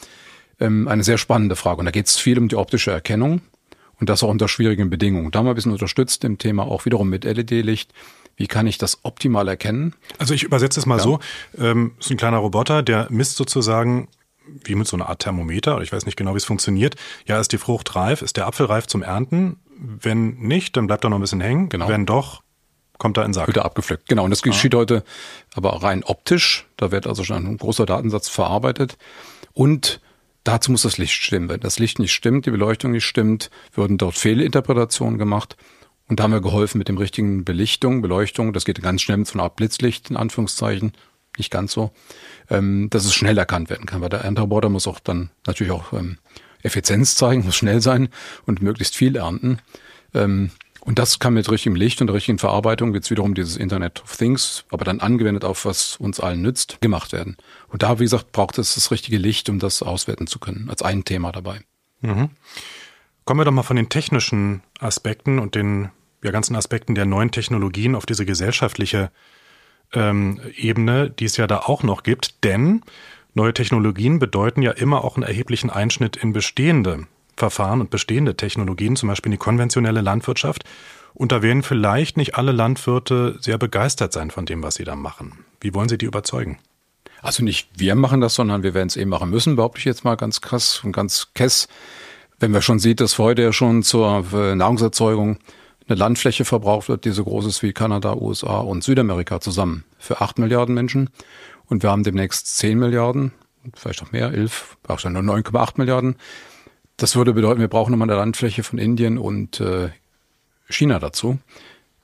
Ähm, 0.59 0.89
eine 0.89 1.05
sehr 1.05 1.19
spannende 1.19 1.57
Frage. 1.57 1.81
Und 1.81 1.85
da 1.85 1.91
geht 1.91 2.07
es 2.07 2.17
viel 2.17 2.39
um 2.39 2.49
die 2.49 2.57
optische 2.57 2.93
Erkennung. 2.93 3.43
Und 3.99 4.09
das 4.09 4.23
auch 4.23 4.31
unter 4.31 4.49
schwierigen 4.49 4.89
Bedingungen. 4.89 5.31
Da 5.31 5.41
haben 5.41 5.47
wir 5.47 5.53
ein 5.53 5.57
bisschen 5.57 5.73
unterstützt 5.73 6.25
im 6.25 6.39
Thema 6.39 6.63
auch 6.63 6.87
wiederum 6.87 7.11
mit 7.11 7.25
LED-Licht. 7.25 7.93
Wie 8.41 8.47
kann 8.47 8.67
ich 8.67 8.79
das 8.79 9.01
optimal 9.03 9.49
erkennen? 9.49 9.95
Also 10.17 10.33
ich 10.33 10.45
übersetze 10.45 10.81
es 10.81 10.87
mal 10.87 10.97
ja. 10.97 11.03
so. 11.03 11.21
Ähm, 11.59 11.93
ist 12.01 12.11
ein 12.11 12.17
kleiner 12.17 12.39
Roboter, 12.39 12.83
der 12.83 13.07
misst 13.11 13.37
sozusagen 13.37 14.09
wie 14.65 14.77
mit 14.77 14.89
so 14.89 14.97
einer 14.97 15.11
Art 15.11 15.21
Thermometer, 15.21 15.75
oder 15.75 15.83
ich 15.83 15.93
weiß 15.93 16.07
nicht 16.07 16.17
genau, 16.17 16.33
wie 16.33 16.39
es 16.39 16.47
funktioniert. 16.47 16.97
Ja, 17.27 17.39
ist 17.39 17.53
die 17.53 17.59
Frucht 17.59 17.95
reif? 17.97 18.23
Ist 18.23 18.39
der 18.39 18.47
Apfel 18.47 18.65
reif 18.65 18.87
zum 18.87 19.03
Ernten? 19.03 19.61
Wenn 19.77 20.39
nicht, 20.39 20.79
dann 20.79 20.87
bleibt 20.87 21.05
er 21.05 21.11
noch 21.11 21.19
ein 21.19 21.21
bisschen 21.21 21.43
hängen. 21.43 21.69
Genau. 21.69 21.87
Wenn 21.87 22.07
doch, 22.07 22.43
kommt 22.97 23.19
er 23.19 23.25
in 23.25 23.29
den 23.29 23.35
Sack. 23.35 23.47
Wird 23.47 23.59
er 23.59 23.67
abgepflückt. 23.67 24.09
Genau. 24.09 24.25
Und 24.25 24.31
das 24.31 24.41
geschieht 24.41 24.75
ah. 24.75 24.79
heute 24.79 25.05
aber 25.55 25.83
rein 25.83 26.03
optisch. 26.03 26.67
Da 26.79 26.91
wird 26.91 27.07
also 27.07 27.25
schon 27.25 27.47
ein 27.47 27.59
großer 27.59 27.85
Datensatz 27.85 28.31
verarbeitet. 28.31 28.97
Und 29.53 30.01
Dazu 30.43 30.71
muss 30.71 30.81
das 30.83 30.97
Licht 30.97 31.13
stimmen. 31.23 31.51
Wenn 31.51 31.61
das 31.61 31.79
Licht 31.79 31.99
nicht 31.99 32.15
stimmt, 32.15 32.47
die 32.47 32.51
Beleuchtung 32.51 32.93
nicht 32.93 33.05
stimmt, 33.05 33.51
würden 33.75 33.99
dort 33.99 34.15
Fehlinterpretationen 34.15 35.19
gemacht. 35.19 35.59
Und 36.11 36.19
da 36.19 36.25
haben 36.25 36.33
wir 36.33 36.41
geholfen 36.41 36.79
mit 36.79 36.89
dem 36.89 36.99
richtigen 36.99 37.45
Belichtung, 37.45 38.03
Beleuchtung. 38.03 38.53
Das 38.53 38.65
geht 38.65 38.83
ganz 38.83 39.01
schnell 39.01 39.19
mit 39.19 39.29
so 39.29 39.35
einer 39.35 39.45
Art 39.45 39.55
Blitzlicht, 39.55 40.11
in 40.11 40.17
Anführungszeichen. 40.17 40.93
Nicht 41.39 41.53
ganz 41.53 41.73
so. 41.73 41.93
Ähm, 42.51 42.91
dass 42.91 43.05
es 43.05 43.15
schnell 43.15 43.39
erkannt 43.39 43.71
werden 43.71 43.87
kann. 43.87 44.01
Weil 44.01 44.09
der 44.09 44.23
Ernteroboter 44.23 44.69
muss 44.69 44.89
auch 44.89 44.99
dann 44.99 45.31
natürlich 45.47 45.73
auch 45.73 45.93
ähm, 45.93 46.19
Effizienz 46.63 47.15
zeigen, 47.15 47.45
muss 47.45 47.55
schnell 47.55 47.81
sein 47.81 48.09
und 48.45 48.61
möglichst 48.61 48.97
viel 48.97 49.15
ernten. 49.15 49.61
Ähm, 50.13 50.51
und 50.81 50.99
das 50.99 51.21
kann 51.21 51.35
mit 51.35 51.49
richtigem 51.49 51.77
Licht 51.77 52.01
und 52.01 52.09
der 52.09 52.17
richtigen 52.17 52.39
Verarbeitung, 52.39 52.93
jetzt 52.93 53.11
wiederum 53.13 53.35
dieses 53.35 53.57
Internet 53.57 54.03
of 54.03 54.17
Things, 54.17 54.65
aber 54.71 54.85
dann 54.85 54.99
angewendet 54.99 55.45
auf 55.45 55.65
was 55.65 55.95
uns 55.97 56.19
allen 56.19 56.43
nützt, 56.43 56.81
gemacht 56.81 57.13
werden. 57.13 57.37
Und 57.69 57.85
da, 57.85 58.01
wie 58.01 58.05
gesagt, 58.05 58.33
braucht 58.33 58.59
es 58.59 58.75
das 58.75 58.91
richtige 58.91 59.19
Licht, 59.19 59.49
um 59.49 59.61
das 59.61 59.81
auswerten 59.81 60.27
zu 60.27 60.41
können, 60.41 60.69
als 60.71 60.83
ein 60.83 61.05
Thema 61.05 61.31
dabei. 61.31 61.61
Mhm. 62.01 62.31
Kommen 63.25 63.41
wir 63.41 63.45
doch 63.45 63.53
mal 63.53 63.63
von 63.63 63.77
den 63.77 63.91
technischen 63.91 64.63
Aspekten 64.81 65.39
und 65.39 65.55
den 65.55 65.91
ja, 66.23 66.31
ganzen 66.31 66.57
Aspekten 66.57 66.95
der 66.95 67.07
neuen 67.07 67.31
Technologien 67.31 67.95
auf 67.95 68.07
diese 68.07 68.27
gesellschaftliche 68.27 69.11
ähm, 69.93 70.41
Ebene, 70.57 71.11
die 71.11 71.25
es 71.25 71.37
ja 71.37 71.47
da 71.47 71.59
auch 71.59 71.83
noch 71.83 72.03
gibt. 72.03 72.45
Denn 72.45 72.83
neue 73.35 73.55
Technologien 73.55 74.19
bedeuten 74.19 74.63
ja 74.63 74.73
immer 74.73 75.05
auch 75.05 75.17
einen 75.17 75.25
erheblichen 75.27 75.71
Einschnitt 75.71 76.17
in 76.17 76.33
bestehende 76.33 77.07
Verfahren 77.37 77.81
und 77.81 77.91
bestehende 77.91 78.37
Technologien, 78.37 78.97
zum 78.97 79.09
Beispiel 79.09 79.31
in 79.31 79.39
die 79.39 79.39
konventionelle 79.39 80.03
Landwirtschaft. 80.03 80.65
Und 81.15 81.33
da 81.33 81.43
werden 81.43 81.63
vielleicht 81.63 82.17
nicht 82.17 82.37
alle 82.37 82.53
Landwirte 82.53 83.37
sehr 83.41 83.59
begeistert 83.59 84.13
sein 84.13 84.31
von 84.31 84.47
dem, 84.47 84.63
was 84.63 84.77
sie 84.77 84.85
da 84.85 84.95
machen. 84.95 85.45
Wie 85.61 85.75
wollen 85.75 85.89
Sie 85.89 85.99
die 85.99 86.07
überzeugen? 86.07 86.59
Also 87.23 87.45
nicht 87.45 87.69
wir 87.77 87.95
machen 87.95 88.21
das, 88.21 88.35
sondern 88.35 88.63
wir 88.63 88.75
werden 88.75 88.89
es 88.89 88.97
eben 88.97 89.11
machen 89.11 89.31
müssen, 89.31 89.57
behaupte 89.57 89.79
ich 89.79 89.85
jetzt 89.85 90.05
mal 90.05 90.15
ganz 90.15 90.41
krass 90.41 90.83
und 90.85 90.93
ganz 90.93 91.29
kess. 91.35 91.69
Wenn 92.39 92.53
wir 92.53 92.63
schon 92.63 92.79
sieht, 92.79 93.01
dass 93.01 93.19
heute 93.19 93.43
ja 93.43 93.53
schon 93.53 93.83
zur 93.83 94.25
äh, 94.33 94.55
Nahrungserzeugung 94.55 95.39
eine 95.91 95.99
Landfläche 95.99 96.45
verbraucht 96.45 96.89
wird, 96.89 97.05
die 97.05 97.11
so 97.11 97.25
groß 97.25 97.47
ist 97.47 97.63
wie 97.63 97.73
Kanada, 97.73 98.15
USA 98.15 98.59
und 98.59 98.85
Südamerika 98.85 99.41
zusammen 99.41 99.85
für 99.99 100.21
acht 100.21 100.39
Milliarden 100.39 100.75
Menschen. 100.75 101.11
Und 101.67 101.83
wir 101.83 101.91
haben 101.91 102.05
demnächst 102.05 102.57
zehn 102.57 102.79
Milliarden, 102.79 103.33
vielleicht 103.75 104.03
auch 104.03 104.13
mehr, 104.13 104.33
elf, 104.33 104.77
schon 104.97 105.13
nur 105.13 105.23
9,8 105.23 105.75
Milliarden. 105.77 106.17
Das 106.97 107.17
würde 107.17 107.33
bedeuten, 107.33 107.61
wir 107.61 107.69
brauchen 107.69 107.93
nochmal 107.93 108.11
eine 108.11 108.19
Landfläche 108.19 108.63
von 108.63 108.79
Indien 108.79 109.19
und 109.19 109.61
äh, 109.61 109.91
China 110.69 110.99
dazu. 110.99 111.39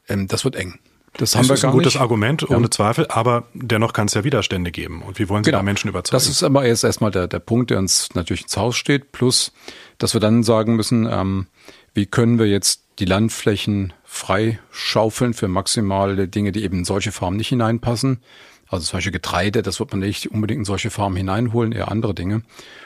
Ähm, 0.09 0.27
das 0.29 0.45
wird 0.45 0.57
eng. 0.57 0.79
Das, 1.15 1.31
das 1.31 1.37
haben 1.37 1.49
wir 1.49 1.55
ist 1.55 1.65
ein 1.65 1.71
gutes 1.71 1.95
nicht. 1.95 2.03
Argument, 2.03 2.49
ohne 2.51 2.65
ja. 2.65 2.71
Zweifel, 2.71 3.07
aber 3.09 3.45
dennoch 3.55 3.93
kann 3.93 4.07
es 4.07 4.15
ja 4.15 4.23
Widerstände 4.23 4.71
geben. 4.71 5.03
Und 5.03 5.19
wie 5.19 5.29
wollen 5.29 5.45
Sie 5.45 5.51
genau. 5.51 5.61
da 5.61 5.65
Menschen 5.65 5.89
überzeugen? 5.89 6.17
Das 6.17 6.29
ist 6.29 6.43
aber 6.43 6.67
jetzt 6.67 6.85
erstmal 6.85 7.11
der, 7.11 7.27
der 7.27 7.39
Punkt, 7.39 7.71
der 7.71 7.79
uns 7.79 8.15
natürlich 8.15 8.43
ins 8.43 8.57
Haus 8.57 8.77
steht, 8.77 9.13
plus, 9.13 9.53
dass 9.99 10.15
wir 10.15 10.21
dann 10.21 10.43
sagen 10.43 10.77
müssen, 10.77 11.09
ähm, 11.11 11.47
wie 11.95 12.07
können 12.07 12.39
wir 12.39 12.47
jetzt 12.47 12.86
die 12.99 13.05
Landflächen 13.05 13.93
frei 14.05 14.59
schaufeln 14.71 15.35
für 15.35 15.49
maximale 15.49 16.29
Dinge, 16.29 16.53
die 16.53 16.65
eben 16.65 16.79
in 16.79 16.85
solche 16.85 17.13
Farmen 17.13 17.37
nicht 17.37 17.49
hineinpassen. 17.49 18.21
Also 18.69 18.85
zum 18.85 18.97
Beispiel 18.97 19.13
Getreide, 19.13 19.63
das 19.63 19.79
wird 19.79 19.93
man 19.93 20.01
nicht 20.01 20.33
unbedingt 20.33 20.59
in 20.59 20.65
solche 20.65 20.91
Farmen 20.91 21.17
hineinholen, 21.17 21.71
eher 21.71 21.89
andere 21.89 22.15
Dinge, 22.15 22.43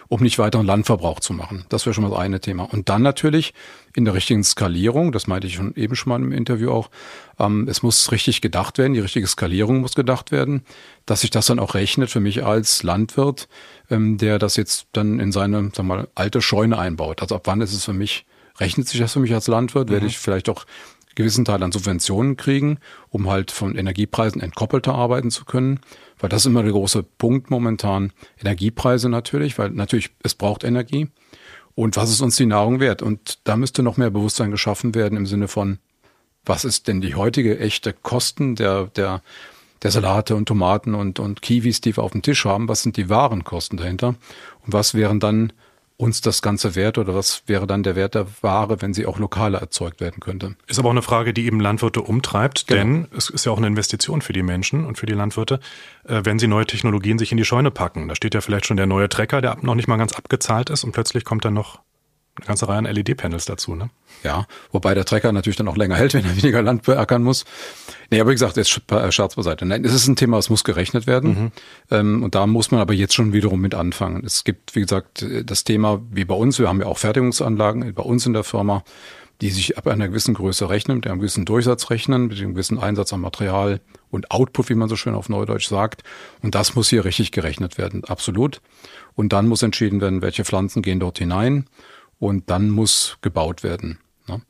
um 0.08 0.20
nicht 0.22 0.38
weiteren 0.38 0.66
Landverbrauch 0.66 1.20
zu 1.20 1.32
machen. 1.32 1.64
Das 1.70 1.86
wäre 1.86 1.94
schon 1.94 2.04
mal 2.04 2.10
das 2.10 2.18
eine 2.18 2.40
Thema. 2.40 2.64
Und 2.64 2.90
dann 2.90 3.00
natürlich 3.00 3.54
in 3.94 4.04
der 4.04 4.12
richtigen 4.12 4.44
Skalierung, 4.44 5.10
das 5.10 5.26
meinte 5.26 5.46
ich 5.46 5.54
schon 5.54 5.74
eben 5.76 5.96
schon 5.96 6.10
mal 6.10 6.20
im 6.20 6.32
Interview 6.32 6.70
auch, 6.70 6.90
ähm, 7.38 7.66
es 7.66 7.82
muss 7.82 8.12
richtig 8.12 8.42
gedacht 8.42 8.76
werden, 8.76 8.92
die 8.92 9.00
richtige 9.00 9.26
Skalierung 9.26 9.80
muss 9.80 9.94
gedacht 9.94 10.32
werden, 10.32 10.64
dass 11.06 11.22
sich 11.22 11.30
das 11.30 11.46
dann 11.46 11.58
auch 11.58 11.74
rechnet 11.74 12.10
für 12.10 12.20
mich 12.20 12.44
als 12.44 12.82
Landwirt, 12.82 13.48
ähm, 13.88 14.18
der 14.18 14.38
das 14.38 14.56
jetzt 14.56 14.88
dann 14.92 15.18
in 15.18 15.32
seine, 15.32 15.70
sag 15.74 15.86
mal, 15.86 16.08
alte 16.14 16.42
Scheune 16.42 16.78
einbaut. 16.78 17.22
Also 17.22 17.36
ab 17.36 17.42
wann 17.46 17.62
ist 17.62 17.72
es 17.72 17.86
für 17.86 17.94
mich, 17.94 18.26
rechnet 18.60 18.88
sich 18.88 19.00
das 19.00 19.12
für 19.14 19.20
mich 19.20 19.34
als 19.34 19.48
Landwirt? 19.48 19.88
Mhm. 19.88 19.92
Werde 19.94 20.06
ich 20.06 20.18
vielleicht 20.18 20.48
auch 20.48 20.66
gewissen 21.14 21.44
Teil 21.44 21.62
an 21.62 21.72
Subventionen 21.72 22.36
kriegen, 22.36 22.78
um 23.08 23.28
halt 23.28 23.50
von 23.50 23.76
Energiepreisen 23.76 24.40
entkoppelter 24.40 24.94
arbeiten 24.94 25.30
zu 25.30 25.44
können. 25.44 25.80
Weil 26.18 26.30
das 26.30 26.42
ist 26.42 26.46
immer 26.46 26.62
der 26.62 26.72
große 26.72 27.02
Punkt 27.02 27.50
momentan. 27.50 28.12
Energiepreise 28.40 29.08
natürlich, 29.08 29.58
weil 29.58 29.70
natürlich 29.70 30.10
es 30.22 30.34
braucht 30.34 30.64
Energie. 30.64 31.08
Und 31.74 31.96
was 31.96 32.10
ist 32.10 32.20
uns 32.20 32.36
die 32.36 32.46
Nahrung 32.46 32.80
wert? 32.80 33.02
Und 33.02 33.38
da 33.44 33.56
müsste 33.56 33.82
noch 33.82 33.96
mehr 33.96 34.10
Bewusstsein 34.10 34.50
geschaffen 34.50 34.94
werden 34.94 35.16
im 35.16 35.26
Sinne 35.26 35.48
von, 35.48 35.78
was 36.44 36.64
ist 36.64 36.88
denn 36.88 37.00
die 37.00 37.14
heutige 37.14 37.58
echte 37.58 37.92
Kosten 37.92 38.56
der, 38.56 38.86
der, 38.86 39.22
der 39.82 39.90
Salate 39.90 40.36
und 40.36 40.46
Tomaten 40.46 40.94
und, 40.94 41.18
und 41.18 41.42
Kiwis, 41.42 41.80
die 41.80 41.96
wir 41.96 42.02
auf 42.02 42.12
dem 42.12 42.22
Tisch 42.22 42.44
haben? 42.44 42.68
Was 42.68 42.82
sind 42.82 42.96
die 42.96 43.08
wahren 43.08 43.44
Kosten 43.44 43.76
dahinter? 43.76 44.14
Und 44.64 44.72
was 44.72 44.94
wären 44.94 45.20
dann 45.20 45.52
uns 46.00 46.20
das 46.20 46.40
Ganze 46.40 46.74
wert 46.74 46.98
oder 46.98 47.14
was 47.14 47.42
wäre 47.46 47.66
dann 47.66 47.82
der 47.82 47.94
Wert 47.94 48.14
der 48.14 48.26
Ware, 48.40 48.80
wenn 48.80 48.94
sie 48.94 49.06
auch 49.06 49.18
lokal 49.18 49.54
erzeugt 49.54 50.00
werden 50.00 50.20
könnte? 50.20 50.56
Ist 50.66 50.78
aber 50.78 50.88
auch 50.88 50.92
eine 50.92 51.02
Frage, 51.02 51.34
die 51.34 51.44
eben 51.44 51.60
Landwirte 51.60 52.00
umtreibt, 52.02 52.66
genau. 52.66 52.80
denn 52.80 53.08
es 53.16 53.28
ist 53.28 53.44
ja 53.44 53.52
auch 53.52 53.58
eine 53.58 53.66
Investition 53.66 54.22
für 54.22 54.32
die 54.32 54.42
Menschen 54.42 54.86
und 54.86 54.98
für 54.98 55.06
die 55.06 55.12
Landwirte, 55.12 55.60
äh, 56.04 56.22
wenn 56.24 56.38
sie 56.38 56.46
neue 56.46 56.66
Technologien 56.66 57.18
sich 57.18 57.30
in 57.30 57.36
die 57.36 57.44
Scheune 57.44 57.70
packen. 57.70 58.08
Da 58.08 58.14
steht 58.14 58.34
ja 58.34 58.40
vielleicht 58.40 58.66
schon 58.66 58.78
der 58.78 58.86
neue 58.86 59.08
Trecker, 59.08 59.40
der 59.40 59.58
noch 59.60 59.74
nicht 59.74 59.88
mal 59.88 59.98
ganz 59.98 60.14
abgezahlt 60.14 60.70
ist 60.70 60.84
und 60.84 60.92
plötzlich 60.92 61.24
kommt 61.24 61.44
dann 61.44 61.54
noch 61.54 61.80
eine 62.40 62.48
ganze 62.48 62.68
Reihe 62.68 62.78
an 62.78 62.84
LED-Panels 62.84 63.44
dazu, 63.44 63.74
ne? 63.74 63.90
Ja, 64.22 64.46
wobei 64.72 64.94
der 64.94 65.04
Trecker 65.04 65.32
natürlich 65.32 65.56
dann 65.56 65.68
auch 65.68 65.76
länger 65.76 65.96
hält, 65.96 66.14
wenn 66.14 66.24
er 66.24 66.36
weniger 66.36 66.62
Land 66.62 66.82
beackern 66.82 67.22
muss. 67.22 67.44
Nee, 68.10 68.20
aber 68.20 68.30
wie 68.30 68.34
gesagt, 68.34 68.56
jetzt 68.56 68.80
äh, 68.90 69.12
Scherz 69.12 69.36
beiseite. 69.36 69.64
Nein, 69.66 69.84
es 69.84 69.94
ist 69.94 70.08
ein 70.08 70.16
Thema, 70.16 70.38
es 70.38 70.50
muss 70.50 70.64
gerechnet 70.64 71.06
werden. 71.06 71.30
Mhm. 71.30 71.52
Ähm, 71.90 72.22
und 72.22 72.34
da 72.34 72.46
muss 72.46 72.70
man 72.70 72.80
aber 72.80 72.94
jetzt 72.94 73.14
schon 73.14 73.32
wiederum 73.32 73.60
mit 73.60 73.74
anfangen. 73.74 74.24
Es 74.24 74.44
gibt, 74.44 74.74
wie 74.74 74.80
gesagt, 74.80 75.24
das 75.44 75.64
Thema 75.64 76.02
wie 76.10 76.24
bei 76.24 76.34
uns, 76.34 76.58
wir 76.58 76.68
haben 76.68 76.80
ja 76.80 76.86
auch 76.86 76.98
Fertigungsanlagen 76.98 77.94
bei 77.94 78.02
uns 78.02 78.26
in 78.26 78.32
der 78.32 78.44
Firma, 78.44 78.84
die 79.40 79.50
sich 79.50 79.78
ab 79.78 79.86
einer 79.86 80.08
gewissen 80.08 80.34
Größe 80.34 80.68
rechnen, 80.68 80.98
mit 80.98 81.06
einem 81.06 81.18
gewissen 81.18 81.44
Durchsatz 81.44 81.90
rechnen, 81.90 82.26
mit 82.26 82.38
einem 82.38 82.52
gewissen 82.52 82.78
Einsatz 82.78 83.12
an 83.12 83.20
Material 83.20 83.80
und 84.10 84.30
Output, 84.30 84.68
wie 84.68 84.74
man 84.74 84.88
so 84.88 84.96
schön 84.96 85.14
auf 85.14 85.28
Neudeutsch 85.28 85.68
sagt. 85.68 86.02
Und 86.42 86.54
das 86.54 86.74
muss 86.74 86.90
hier 86.90 87.04
richtig 87.04 87.32
gerechnet 87.32 87.78
werden, 87.78 88.04
absolut. 88.04 88.60
Und 89.14 89.32
dann 89.32 89.48
muss 89.48 89.62
entschieden 89.62 90.00
werden, 90.00 90.20
welche 90.22 90.44
Pflanzen 90.44 90.82
gehen 90.82 91.00
dort 91.00 91.18
hinein. 91.18 91.66
Und 92.20 92.48
dann 92.50 92.70
muss 92.70 93.18
gebaut 93.22 93.64
werden. 93.64 93.98
Ne? 94.28 94.40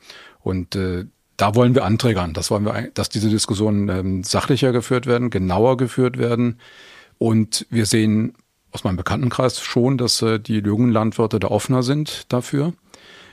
Und 0.40 0.76
äh, 0.76 1.06
da 1.38 1.54
wollen 1.54 1.74
wir 1.74 1.84
anträgern. 1.84 2.34
Das 2.34 2.50
wollen 2.50 2.64
wir, 2.66 2.90
dass 2.92 3.08
diese 3.08 3.30
Diskussionen 3.30 3.88
ähm, 3.88 4.24
sachlicher 4.24 4.72
geführt 4.72 5.06
werden, 5.06 5.30
genauer 5.30 5.78
geführt 5.78 6.18
werden. 6.18 6.58
Und 7.16 7.66
wir 7.70 7.86
sehen 7.86 8.34
aus 8.72 8.84
meinem 8.84 8.96
Bekanntenkreis 8.96 9.60
schon, 9.60 9.96
dass 9.96 10.20
äh, 10.20 10.38
die 10.38 10.58
jungen 10.58 10.90
Landwirte 10.90 11.40
da 11.40 11.48
offener 11.48 11.82
sind 11.82 12.30
dafür 12.32 12.74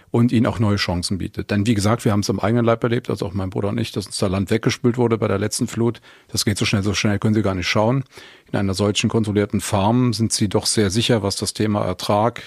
und 0.09 0.31
ihnen 0.31 0.45
auch 0.45 0.59
neue 0.59 0.77
Chancen 0.77 1.17
bietet. 1.17 1.51
Denn 1.51 1.65
wie 1.67 1.73
gesagt, 1.73 2.05
wir 2.05 2.11
haben 2.11 2.21
es 2.21 2.29
am 2.29 2.39
eigenen 2.39 2.65
Leib 2.65 2.83
erlebt, 2.83 3.09
also 3.09 3.25
auch 3.25 3.33
mein 3.33 3.49
Bruder 3.49 3.69
und 3.69 3.77
ich, 3.77 3.91
dass 3.91 4.05
uns 4.05 4.17
da 4.17 4.27
Land 4.27 4.49
weggespült 4.51 4.97
wurde 4.97 5.17
bei 5.17 5.27
der 5.27 5.37
letzten 5.37 5.67
Flut. 5.67 6.01
Das 6.29 6.45
geht 6.45 6.57
so 6.57 6.65
schnell, 6.65 6.83
so 6.83 6.93
schnell 6.93 7.19
können 7.19 7.33
Sie 7.33 7.41
gar 7.41 7.55
nicht 7.55 7.67
schauen. 7.67 8.03
In 8.51 8.57
einer 8.57 8.73
solchen 8.73 9.09
kontrollierten 9.09 9.59
Farm 9.59 10.13
sind 10.13 10.31
Sie 10.31 10.47
doch 10.47 10.65
sehr 10.65 10.89
sicher, 10.89 11.23
was 11.23 11.35
das 11.35 11.53
Thema 11.53 11.83
Ertrag, 11.83 12.41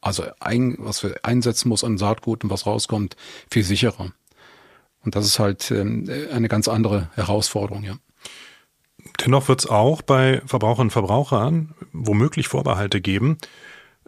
also 0.00 0.24
ein, 0.40 0.76
was 0.78 1.02
wir 1.02 1.16
einsetzen 1.22 1.68
muss 1.68 1.84
an 1.84 1.98
Saatgut 1.98 2.44
und 2.44 2.50
was 2.50 2.66
rauskommt, 2.66 3.16
viel 3.50 3.64
sicherer. 3.64 4.12
Und 5.04 5.16
das 5.16 5.26
ist 5.26 5.38
halt 5.38 5.70
ähm, 5.70 6.08
eine 6.32 6.48
ganz 6.48 6.68
andere 6.68 7.10
Herausforderung, 7.14 7.84
ja. 7.84 7.94
Dennoch 9.24 9.48
wird 9.48 9.60
es 9.60 9.66
auch 9.66 10.02
bei 10.02 10.42
Verbraucherinnen 10.44 10.88
und 10.88 10.92
Verbrauchern 10.92 11.74
womöglich 11.92 12.48
Vorbehalte 12.48 13.00
geben. 13.00 13.38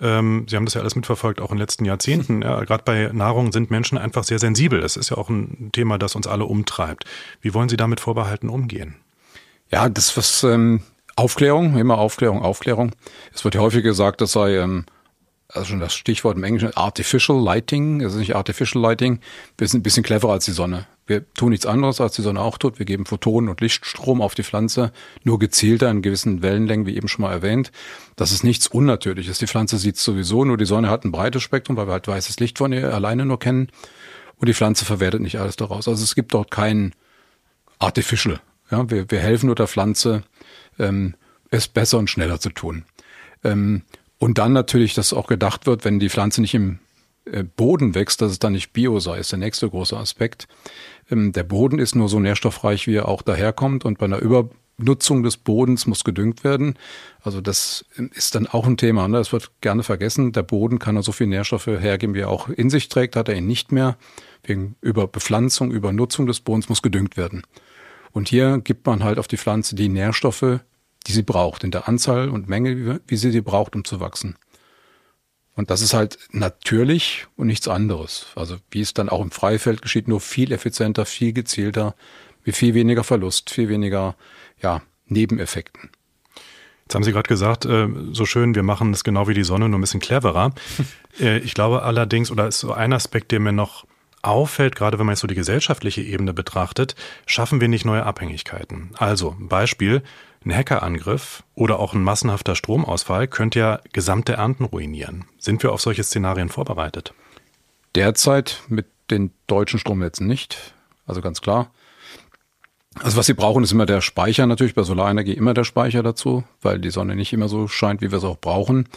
Ähm, 0.01 0.47
Sie 0.49 0.57
haben 0.57 0.65
das 0.65 0.75
ja 0.75 0.81
alles 0.81 0.97
mitverfolgt, 0.97 1.41
auch 1.41 1.51
in 1.51 1.57
den 1.57 1.63
letzten 1.63 1.85
Jahrzehnten. 1.85 2.43
Ja, 2.43 2.63
Gerade 2.65 2.85
bei 2.85 3.11
Nahrung 3.13 3.53
sind 3.53 3.71
Menschen 3.71 3.99
einfach 3.99 4.25
sehr 4.25 4.39
sensibel. 4.39 4.81
Das 4.81 4.97
ist 4.97 5.11
ja 5.11 5.17
auch 5.17 5.29
ein 5.29 5.71
Thema, 5.73 5.99
das 5.99 6.15
uns 6.15 6.27
alle 6.27 6.45
umtreibt. 6.45 7.05
Wie 7.41 7.55
wollen 7.55 7.69
Sie 7.69 7.77
damit 7.77 8.01
Vorbehalten 8.01 8.49
umgehen? 8.49 8.97
Ja, 9.71 9.89
das 9.89 10.17
was 10.17 10.43
ähm, 10.43 10.83
Aufklärung, 11.17 11.77
immer 11.77 11.99
Aufklärung, 11.99 12.43
Aufklärung. 12.43 12.93
Es 13.33 13.45
wird 13.45 13.55
ja 13.55 13.61
häufig 13.61 13.83
gesagt, 13.83 14.21
das 14.21 14.33
sei 14.33 14.57
ähm, 14.57 14.87
also 15.53 15.71
schon 15.71 15.81
das 15.81 15.95
Stichwort 15.95 16.37
im 16.37 16.45
Englischen 16.45 16.77
Artificial 16.77 17.39
Lighting, 17.41 18.01
das 18.01 18.13
ist 18.13 18.19
nicht 18.19 18.37
Artificial 18.37 18.83
Lighting, 18.83 19.21
wir 19.59 19.69
sind 19.69 19.81
ein 19.81 19.83
bisschen 19.83 20.03
cleverer 20.03 20.33
als 20.33 20.45
die 20.45 20.53
Sonne. 20.53 20.87
Wir 21.07 21.25
tun 21.35 21.51
nichts 21.51 21.67
anderes, 21.67 22.01
als 22.01 22.15
die 22.15 22.23
Sonne 22.23 22.41
auch 22.41 22.57
tut. 22.57 22.79
Wir 22.79 22.87
geben 22.87 23.05
Photonen 23.05 23.51
und 23.51 23.61
Lichtstrom 23.61 24.23
auf 24.23 24.37
die 24.37 24.45
Pflanze, 24.45 24.93
nur 25.25 25.41
gezielter 25.41 25.91
in 25.91 26.03
gewissen 26.03 26.41
Wellenlängen, 26.41 26.87
wie 26.87 26.95
eben 26.95 27.09
schon 27.09 27.23
mal 27.23 27.33
erwähnt. 27.33 27.73
Das 28.15 28.31
ist 28.31 28.45
nichts 28.45 28.69
Unnatürliches. 28.69 29.39
Die 29.39 29.49
Pflanze 29.49 29.79
sieht 29.79 29.97
sowieso, 29.97 30.45
nur 30.45 30.57
die 30.57 30.67
Sonne 30.67 30.89
hat 30.89 31.05
ein 31.05 31.11
breites 31.11 31.43
Spektrum, 31.43 31.77
weil 31.77 31.89
wir 31.89 31.95
halt 31.95 32.07
weißes 32.07 32.39
Licht 32.39 32.59
von 32.59 32.73
ihr 32.73 32.95
alleine 32.95 33.27
nur 33.27 33.41
kennen. 33.41 33.73
Und 34.37 34.49
die 34.49 34.55
Pflanze 34.55 34.85
verwertet 34.85 35.21
nicht 35.21 35.41
alles 35.41 35.57
daraus. 35.57 35.89
Also 35.89 36.05
es 36.05 36.15
gibt 36.15 36.33
dort 36.33 36.53
kein 36.53 36.95
Artificial. 37.81 38.41
Ja, 38.71 38.89
wir, 38.89 39.11
wir 39.11 39.19
helfen 39.19 39.47
nur 39.47 39.57
der 39.57 39.67
Pflanze, 39.67 40.23
ähm, 40.79 41.15
es 41.51 41.67
besser 41.67 41.99
und 41.99 42.09
schneller 42.09 42.39
zu 42.39 42.51
tun. 42.51 42.85
Ähm, 43.43 43.83
und 44.21 44.37
dann 44.37 44.53
natürlich, 44.53 44.93
dass 44.93 45.15
auch 45.15 45.27
gedacht 45.27 45.67
wird, 45.67 45.85
wenn 45.87 45.99
die 45.99 46.11
Pflanze 46.11 46.43
nicht 46.43 46.55
im 46.55 46.79
äh, 47.25 47.43
Boden 47.43 47.95
wächst, 47.95 48.21
dass 48.21 48.31
es 48.31 48.39
dann 48.39 48.53
nicht 48.53 48.75
bio 48.75 49.01
sei, 49.01 49.19
ist 49.19 49.33
der 49.33 49.39
nächste 49.39 49.69
große 49.69 49.97
Aspekt. 49.97 50.47
Ähm, 51.11 51.33
der 51.33 51.43
Boden 51.43 51.79
ist 51.79 51.95
nur 51.95 52.11
so 52.11 52.21
nährstoffreich, 52.21 52.87
wie 52.87 52.97
er 52.97 53.09
auch 53.09 53.23
daherkommt. 53.23 53.87
Und 53.87 53.99
bei 53.99 54.05
einer 54.05 54.19
über 54.19 54.51
Nutzung 54.77 55.23
des 55.23 55.39
Bodens 55.39 55.87
muss 55.87 56.05
gedüngt 56.05 56.45
werden. 56.45 56.75
Also 57.23 57.41
das 57.41 57.87
ist 58.13 58.35
dann 58.35 58.47
auch 58.47 58.67
ein 58.67 58.77
Thema. 58.77 59.09
Ne? 59.09 59.17
Das 59.17 59.33
wird 59.33 59.51
gerne 59.63 59.83
vergessen. 59.83 60.33
Der 60.33 60.43
Boden 60.43 60.79
kann 60.79 60.95
nur 60.95 61.03
so 61.03 61.13
viel 61.13 61.27
Nährstoffe 61.27 61.67
hergeben, 61.67 62.15
wie 62.15 62.21
er 62.21 62.29
auch 62.29 62.51
in 62.51 62.69
sich 62.69 62.91
trägt, 62.91 63.17
hat 63.17 63.31
er 63.31 63.37
ihn 63.37 63.47
nicht 63.47 63.73
mehr. 63.73 63.97
Wegen 64.43 64.77
über 64.83 65.07
Bepflanzung, 65.07 65.71
über 65.71 65.93
Nutzung 65.95 66.27
des 66.27 66.41
Bodens 66.41 66.69
muss 66.69 66.83
gedüngt 66.83 67.17
werden. 67.17 67.43
Und 68.13 68.29
hier 68.29 68.59
gibt 68.59 68.87
man 68.87 69.03
halt 69.03 69.19
auf 69.19 69.29
die 69.29 69.39
Pflanze 69.39 69.77
die 69.77 69.89
Nährstoffe, 69.89 70.61
die 71.07 71.13
sie 71.13 71.23
braucht, 71.23 71.65
in 71.65 71.71
der 71.71 71.89
Anzahl 71.89 72.29
und 72.29 72.49
Menge, 72.49 73.01
wie 73.07 73.17
sie 73.17 73.31
sie 73.31 73.41
braucht, 73.41 73.75
um 73.75 73.85
zu 73.85 74.01
wachsen. 74.01 74.37
Und 75.55 75.71
das 75.71 75.83
ist 75.83 75.95
halt 75.95 76.19
natürlich 76.31 77.27
und 77.37 77.47
nichts 77.47 77.69
anderes. 77.69 78.27
Also 78.35 78.57
wie 78.71 78.81
es 78.81 78.95
dann 78.95 79.09
auch 79.09 79.21
im 79.21 79.31
Freifeld 79.31 79.83
geschieht, 79.83 80.09
nur 80.09 80.21
viel 80.21 80.53
effizienter, 80.53 81.05
viel 81.05 81.33
gezielter, 81.33 81.95
mit 82.45 82.57
viel 82.57 82.75
weniger 82.75 83.05
Verlust, 83.05 83.51
viel 83.51 83.69
weniger 83.69 84.17
ja, 84.63 84.83
Nebeneffekten. 85.07 85.91
Jetzt 86.85 86.95
haben 86.95 87.05
Sie 87.05 87.13
gerade 87.13 87.29
gesagt, 87.29 87.67
äh, 87.67 87.89
so 88.13 88.25
schön, 88.25 88.55
wir 88.55 88.63
machen 88.63 88.93
es 88.93 89.05
genau 89.05 89.29
wie 89.29 89.35
die 89.35 89.45
Sonne, 89.45 89.69
nur 89.69 89.79
ein 89.79 89.83
bisschen 89.83 90.01
cleverer. 90.01 90.53
äh, 91.21 91.39
ich 91.39 91.55
glaube 91.55 91.83
allerdings, 91.83 92.31
oder 92.31 92.49
ist 92.49 92.61
so 92.61 92.73
ein 92.73 92.93
Aspekt, 92.93 93.31
der 93.31 93.41
mir 93.41 93.53
noch 93.53 93.87
auffällt, 94.23 94.77
gerade 94.77 94.99
wenn 94.99 95.07
man 95.07 95.13
jetzt 95.13 95.21
so 95.21 95.29
die 95.29 95.35
gesellschaftliche 95.35 96.03
Ebene 96.03 96.33
betrachtet, 96.33 96.95
schaffen 97.27 97.61
wir 97.61 97.69
nicht 97.69 97.85
neue 97.85 98.05
Abhängigkeiten. 98.05 98.91
Also 98.97 99.37
Beispiel, 99.39 100.03
ein 100.45 100.55
Hackerangriff 100.55 101.43
oder 101.55 101.79
auch 101.79 101.93
ein 101.93 102.03
massenhafter 102.03 102.55
Stromausfall 102.55 103.29
könnte 103.29 103.59
ja 103.59 103.81
gesamte 103.93 104.35
Ernten 104.35 104.65
ruinieren. 104.65 105.25
Sind 105.39 105.63
wir 105.63 105.73
auf 105.73 105.81
solche 105.81 106.03
Szenarien 106.03 106.49
vorbereitet? 106.49 107.13
Derzeit 107.95 108.63
mit 108.69 108.87
den 109.11 109.33
deutschen 109.47 109.79
Stromnetzen 109.79 110.27
nicht. 110.27 110.75
Also 111.07 111.21
ganz 111.21 111.41
klar. 111.41 111.71
Also 113.03 113.17
was 113.17 113.27
sie 113.27 113.35
brauchen, 113.35 113.63
ist 113.63 113.73
immer 113.73 113.87
der 113.87 114.01
Speicher 114.01 114.47
natürlich, 114.47 114.75
bei 114.75 114.83
Solarenergie 114.83 115.33
immer 115.33 115.55
der 115.55 115.65
Speicher 115.65 116.03
dazu, 116.03 116.45
weil 116.61 116.79
die 116.79 116.91
Sonne 116.91 117.17
nicht 117.17 117.33
immer 117.33 117.49
so 117.49 117.69
scheint, 117.69 118.01
wie 118.01 118.11
wir 118.11 118.19
es 118.19 118.25
auch 118.25 118.39
brauchen. 118.39 118.89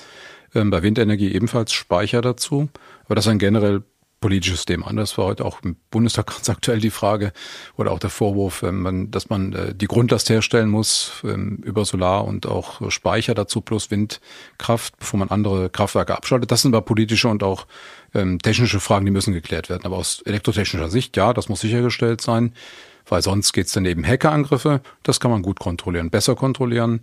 Ähm, 0.55 0.69
bei 0.69 0.81
Windenergie 0.81 1.33
ebenfalls 1.33 1.73
Speicher 1.73 2.21
dazu. 2.21 2.69
Aber 3.05 3.15
das 3.15 3.27
ein 3.27 3.39
generell 3.39 3.83
politisches 4.23 4.63
Thema. 4.63 4.89
Das 4.93 5.17
war 5.17 5.25
heute 5.25 5.43
auch 5.43 5.61
im 5.63 5.75
Bundestag 5.91 6.27
ganz 6.27 6.47
aktuell 6.47 6.79
die 6.79 6.91
Frage 6.91 7.33
oder 7.75 7.91
auch 7.91 7.99
der 7.99 8.09
Vorwurf, 8.09 8.63
ähm, 8.63 9.11
dass 9.11 9.29
man 9.29 9.51
äh, 9.51 9.75
die 9.75 9.87
Grundlast 9.87 10.29
herstellen 10.29 10.69
muss 10.69 11.21
ähm, 11.25 11.57
über 11.57 11.83
Solar 11.83 12.23
und 12.23 12.45
auch 12.45 12.89
Speicher 12.89 13.33
dazu 13.33 13.59
plus 13.59 13.91
Windkraft, 13.91 14.97
bevor 14.97 15.19
man 15.19 15.27
andere 15.27 15.69
Kraftwerke 15.69 16.15
abschaltet. 16.15 16.51
Das 16.51 16.61
sind 16.61 16.73
aber 16.73 16.85
politische 16.85 17.27
und 17.27 17.43
auch 17.43 17.67
ähm, 18.13 18.39
technische 18.39 18.79
Fragen, 18.79 19.03
die 19.05 19.11
müssen 19.11 19.33
geklärt 19.33 19.67
werden. 19.67 19.83
Aber 19.83 19.97
aus 19.97 20.21
elektrotechnischer 20.21 20.89
Sicht, 20.89 21.17
ja, 21.17 21.33
das 21.33 21.49
muss 21.49 21.59
sichergestellt 21.59 22.21
sein, 22.21 22.53
weil 23.05 23.21
sonst 23.21 23.51
geht 23.51 23.67
es 23.67 23.73
dann 23.73 23.83
eben 23.83 24.07
Hackerangriffe. 24.07 24.79
Das 25.03 25.19
kann 25.19 25.31
man 25.31 25.41
gut 25.41 25.59
kontrollieren, 25.59 26.09
besser 26.09 26.35
kontrollieren 26.35 27.01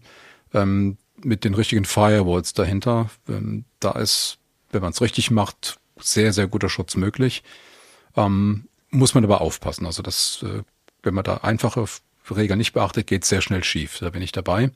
mit 1.23 1.45
den 1.45 1.55
richtigen 1.55 1.85
Firewalls 1.85 2.55
dahinter. 2.55 3.09
da 3.79 3.93
ist, 3.93 4.39
wenn 4.73 4.83
man 4.83 4.91
es 4.91 5.01
richtig 5.01 5.31
macht, 5.31 5.80
sehr, 6.03 6.33
sehr 6.33 6.47
guter 6.47 6.69
Schutz 6.69 6.97
möglich. 6.97 7.43
Ähm, 8.17 8.69
muss 8.91 9.15
man 9.15 9.25
aber 9.25 9.41
aufpassen. 9.41 9.87
Also 9.87 10.03
das, 10.03 10.45
äh, 10.45 10.63
wenn 11.03 11.15
man 11.15 11.25
da 11.25 11.39
einfache 11.39 11.85
Regeln 12.31 12.59
nicht 12.59 12.73
beachtet, 12.73 13.07
geht 13.07 13.25
sehr 13.25 13.41
schnell 13.41 13.65
schief. 13.65 13.99
Da 14.01 14.11
bin 14.11 14.23
ich 14.23 14.33
dabei. 14.33 14.71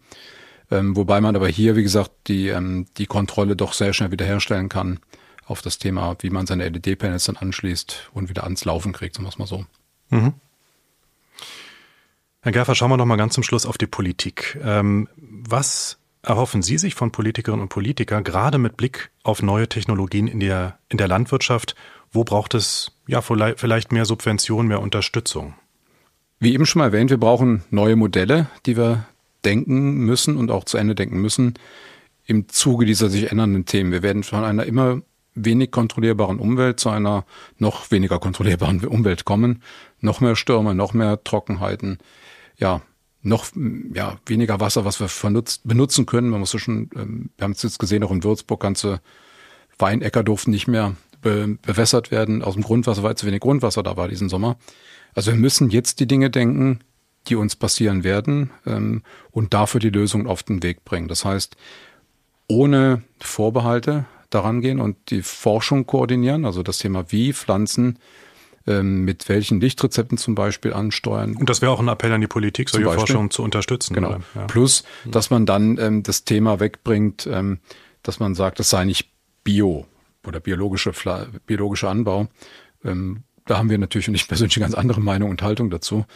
Ähm, 0.71 0.97
wobei 0.97 1.21
man 1.21 1.37
aber 1.37 1.49
hier, 1.49 1.77
wie 1.77 1.83
gesagt, 1.83 2.11
die, 2.27 2.49
ähm, 2.49 2.87
die 2.97 3.07
Kontrolle 3.07 3.57
doch 3.57 3.73
sehr 3.73 3.93
schnell 3.93 4.11
wiederherstellen 4.11 4.69
kann 4.69 5.01
auf 5.47 5.61
das 5.61 5.79
Thema, 5.79 6.17
wie 6.21 6.31
man 6.31 6.47
seine 6.47 6.69
LED-Panels 6.69 7.25
dann 7.25 7.37
anschließt 7.37 8.11
und 8.15 8.29
wieder 8.29 8.45
ans 8.45 8.65
Laufen 8.65 8.93
kriegt, 8.93 9.15
sagen 9.15 9.27
wir 9.27 9.31
es 9.31 9.39
mal 9.39 9.47
so. 9.47 9.67
Mhm. 10.11 10.35
Herr 12.41 12.53
Gerfer, 12.53 12.75
schauen 12.75 12.91
wir 12.91 12.97
noch 12.97 13.07
mal 13.07 13.17
ganz 13.17 13.35
zum 13.35 13.43
Schluss 13.43 13.67
auf 13.67 13.79
die 13.79 13.87
Politik. 13.87 14.59
Ähm, 14.63 15.09
was 15.17 15.99
erhoffen 16.25 16.63
Sie 16.63 16.79
sich 16.79 16.95
von 16.95 17.13
Politikerinnen 17.13 17.63
und 17.63 17.69
Politikern, 17.69 18.25
gerade 18.25 18.59
mit 18.59 18.77
Blick 18.77 19.11
auf 19.23 19.43
neue 19.43 19.69
Technologien 19.69 20.27
in 20.27 20.41
der, 20.41 20.79
in 20.89 20.99
der 20.99 21.09
Landwirtschaft? 21.09 21.75
Wo 22.13 22.25
braucht 22.25 22.55
es 22.55 22.93
ja 23.07 23.21
vielleicht 23.21 23.93
mehr 23.93 24.05
Subventionen, 24.05 24.69
mehr 24.69 24.81
Unterstützung? 24.81 25.55
Wie 26.39 26.53
eben 26.53 26.67
schon 26.67 26.81
mal 26.81 26.87
erwähnt, 26.87 27.11
wir 27.11 27.19
brauchen 27.19 27.65
neue 27.71 27.97
Modelle, 27.97 28.49
die 28.67 28.77
wir 28.77 29.07
denken 29.45 29.95
müssen 29.99 30.37
und 30.37 30.51
auch 30.51 30.65
zu 30.65 30.79
Ende 30.79 30.95
denken 30.95 31.21
müssen 31.21 31.55
im 32.27 32.49
Zuge 32.49 32.87
dieser 32.87 33.11
sich 33.11 33.31
ändernden 33.31 33.67
Themen. 33.67 33.93
Wir 33.93 34.03
werden 34.03 34.23
von 34.23 34.45
einer 34.45 34.65
immer 34.65 35.03
wenig 35.35 35.71
kontrollierbaren 35.71 36.39
Umwelt 36.39 36.81
zu 36.81 36.91
einer 36.91 37.25
noch 37.59 37.91
weniger 37.91 38.19
kontrollierbaren 38.19 38.85
Umwelt 38.87 39.25
kommen. 39.25 39.63
Noch 40.01 40.21
mehr 40.21 40.37
Stürme, 40.37 40.75
noch 40.75 40.95
mehr 40.95 41.23
Trockenheiten. 41.23 41.99
Ja, 42.57 42.83
noch 43.25 43.47
ja, 43.93 44.19
weniger 44.27 44.61
Wasser, 44.61 44.85
was 44.85 45.01
wir 45.01 45.09
benutzen 45.65 46.07
können. 46.07 46.29
Man 46.29 46.41
muss 46.41 46.53
ja 46.53 46.59
schon, 46.59 46.91
ähm, 46.95 47.31
wir 47.37 47.45
haben 47.45 47.53
es 47.53 47.63
jetzt 47.63 47.79
gesehen, 47.79 48.05
auch 48.05 48.11
in 48.11 48.23
Würzburg, 48.23 48.61
ganze 48.61 49.01
Weinäcker 49.79 50.23
durften 50.23 50.51
nicht 50.51 50.69
mehr 50.69 50.95
be 51.21 51.59
bewässert 51.63 52.11
werden 52.11 52.43
aus 52.43 52.55
dem 52.55 52.63
Grundwasser, 52.63 53.03
weil 53.03 53.17
zu 53.17 53.27
wenig 53.27 53.41
Grundwasser 53.41 53.83
da 53.83 53.97
war 53.97 54.09
diesen 54.09 54.29
Sommer. 54.29 54.57
Also 55.15 55.33
wir 55.33 55.39
müssen 55.39 55.71
jetzt 55.71 56.01
die 56.01 56.07
Dinge 56.07 56.29
denken, 56.29 56.81
die 57.27 57.37
uns 57.37 57.57
passieren 57.57 58.05
werden 58.05 58.51
ähm, 58.67 59.03
und 59.31 59.55
dafür 59.55 59.81
die 59.81 59.91
Lösung 59.91 60.27
auf 60.27 60.43
den 60.43 60.63
Weg 60.63 60.85
bringen. 60.85 61.09
Das 61.09 61.25
heißt, 61.25 61.57
ohne 62.47 63.03
Vorbehalte 63.21 64.05
daran 64.29 64.61
gehen 64.61 64.81
und 64.81 64.97
die 65.11 65.23
Forschung 65.23 65.87
koordinieren, 65.87 66.45
also 66.45 66.63
das 66.63 66.79
Thema 66.79 67.11
wie 67.11 67.33
Pflanzen 67.33 67.99
ähm, 68.67 69.05
mit 69.05 69.29
welchen 69.29 69.61
Lichtrezepten 69.61 70.19
zum 70.19 70.35
Beispiel 70.35 70.73
ansteuern. 70.73 71.37
Und 71.37 71.51
das 71.51 71.61
wäre 71.61 71.73
auch 71.73 71.81
ein 71.81 71.89
Appell 71.89 72.13
an 72.13 72.21
die 72.21 72.27
Politik, 72.27 72.71
solche 72.71 72.91
Forschung 72.91 73.31
zu 73.31 73.43
unterstützen. 73.43 73.95
Genau. 73.95 74.19
Ja. 74.35 74.47
Plus, 74.47 74.85
dass 75.05 75.31
man 75.31 75.47
dann 75.47 75.79
ähm, 75.79 76.03
das 76.03 76.25
Thema 76.25 76.61
wegbringt, 76.61 77.29
ähm, 77.31 77.59
dass 78.03 78.21
man 78.21 78.35
sagt, 78.35 78.59
das 78.59 78.71
sei 78.71 78.85
nicht 78.85 79.11
Bio 79.43 79.87
oder 80.27 80.41
biologische, 80.41 80.93
biologischer 81.47 81.91
Anbau. 81.91 82.29
Ähm, 82.85 83.25
da 83.47 83.59
haben 83.59 83.69
wir 83.69 83.79
natürlich 83.79 84.09
und 84.09 84.15
ich 84.15 84.27
persönlich 84.27 84.57
eine 84.57 84.65
ganz 84.65 84.75
andere 84.75 85.01
Meinung 85.01 85.31
und 85.31 85.43
Haltung 85.43 85.69
dazu. 85.69 86.07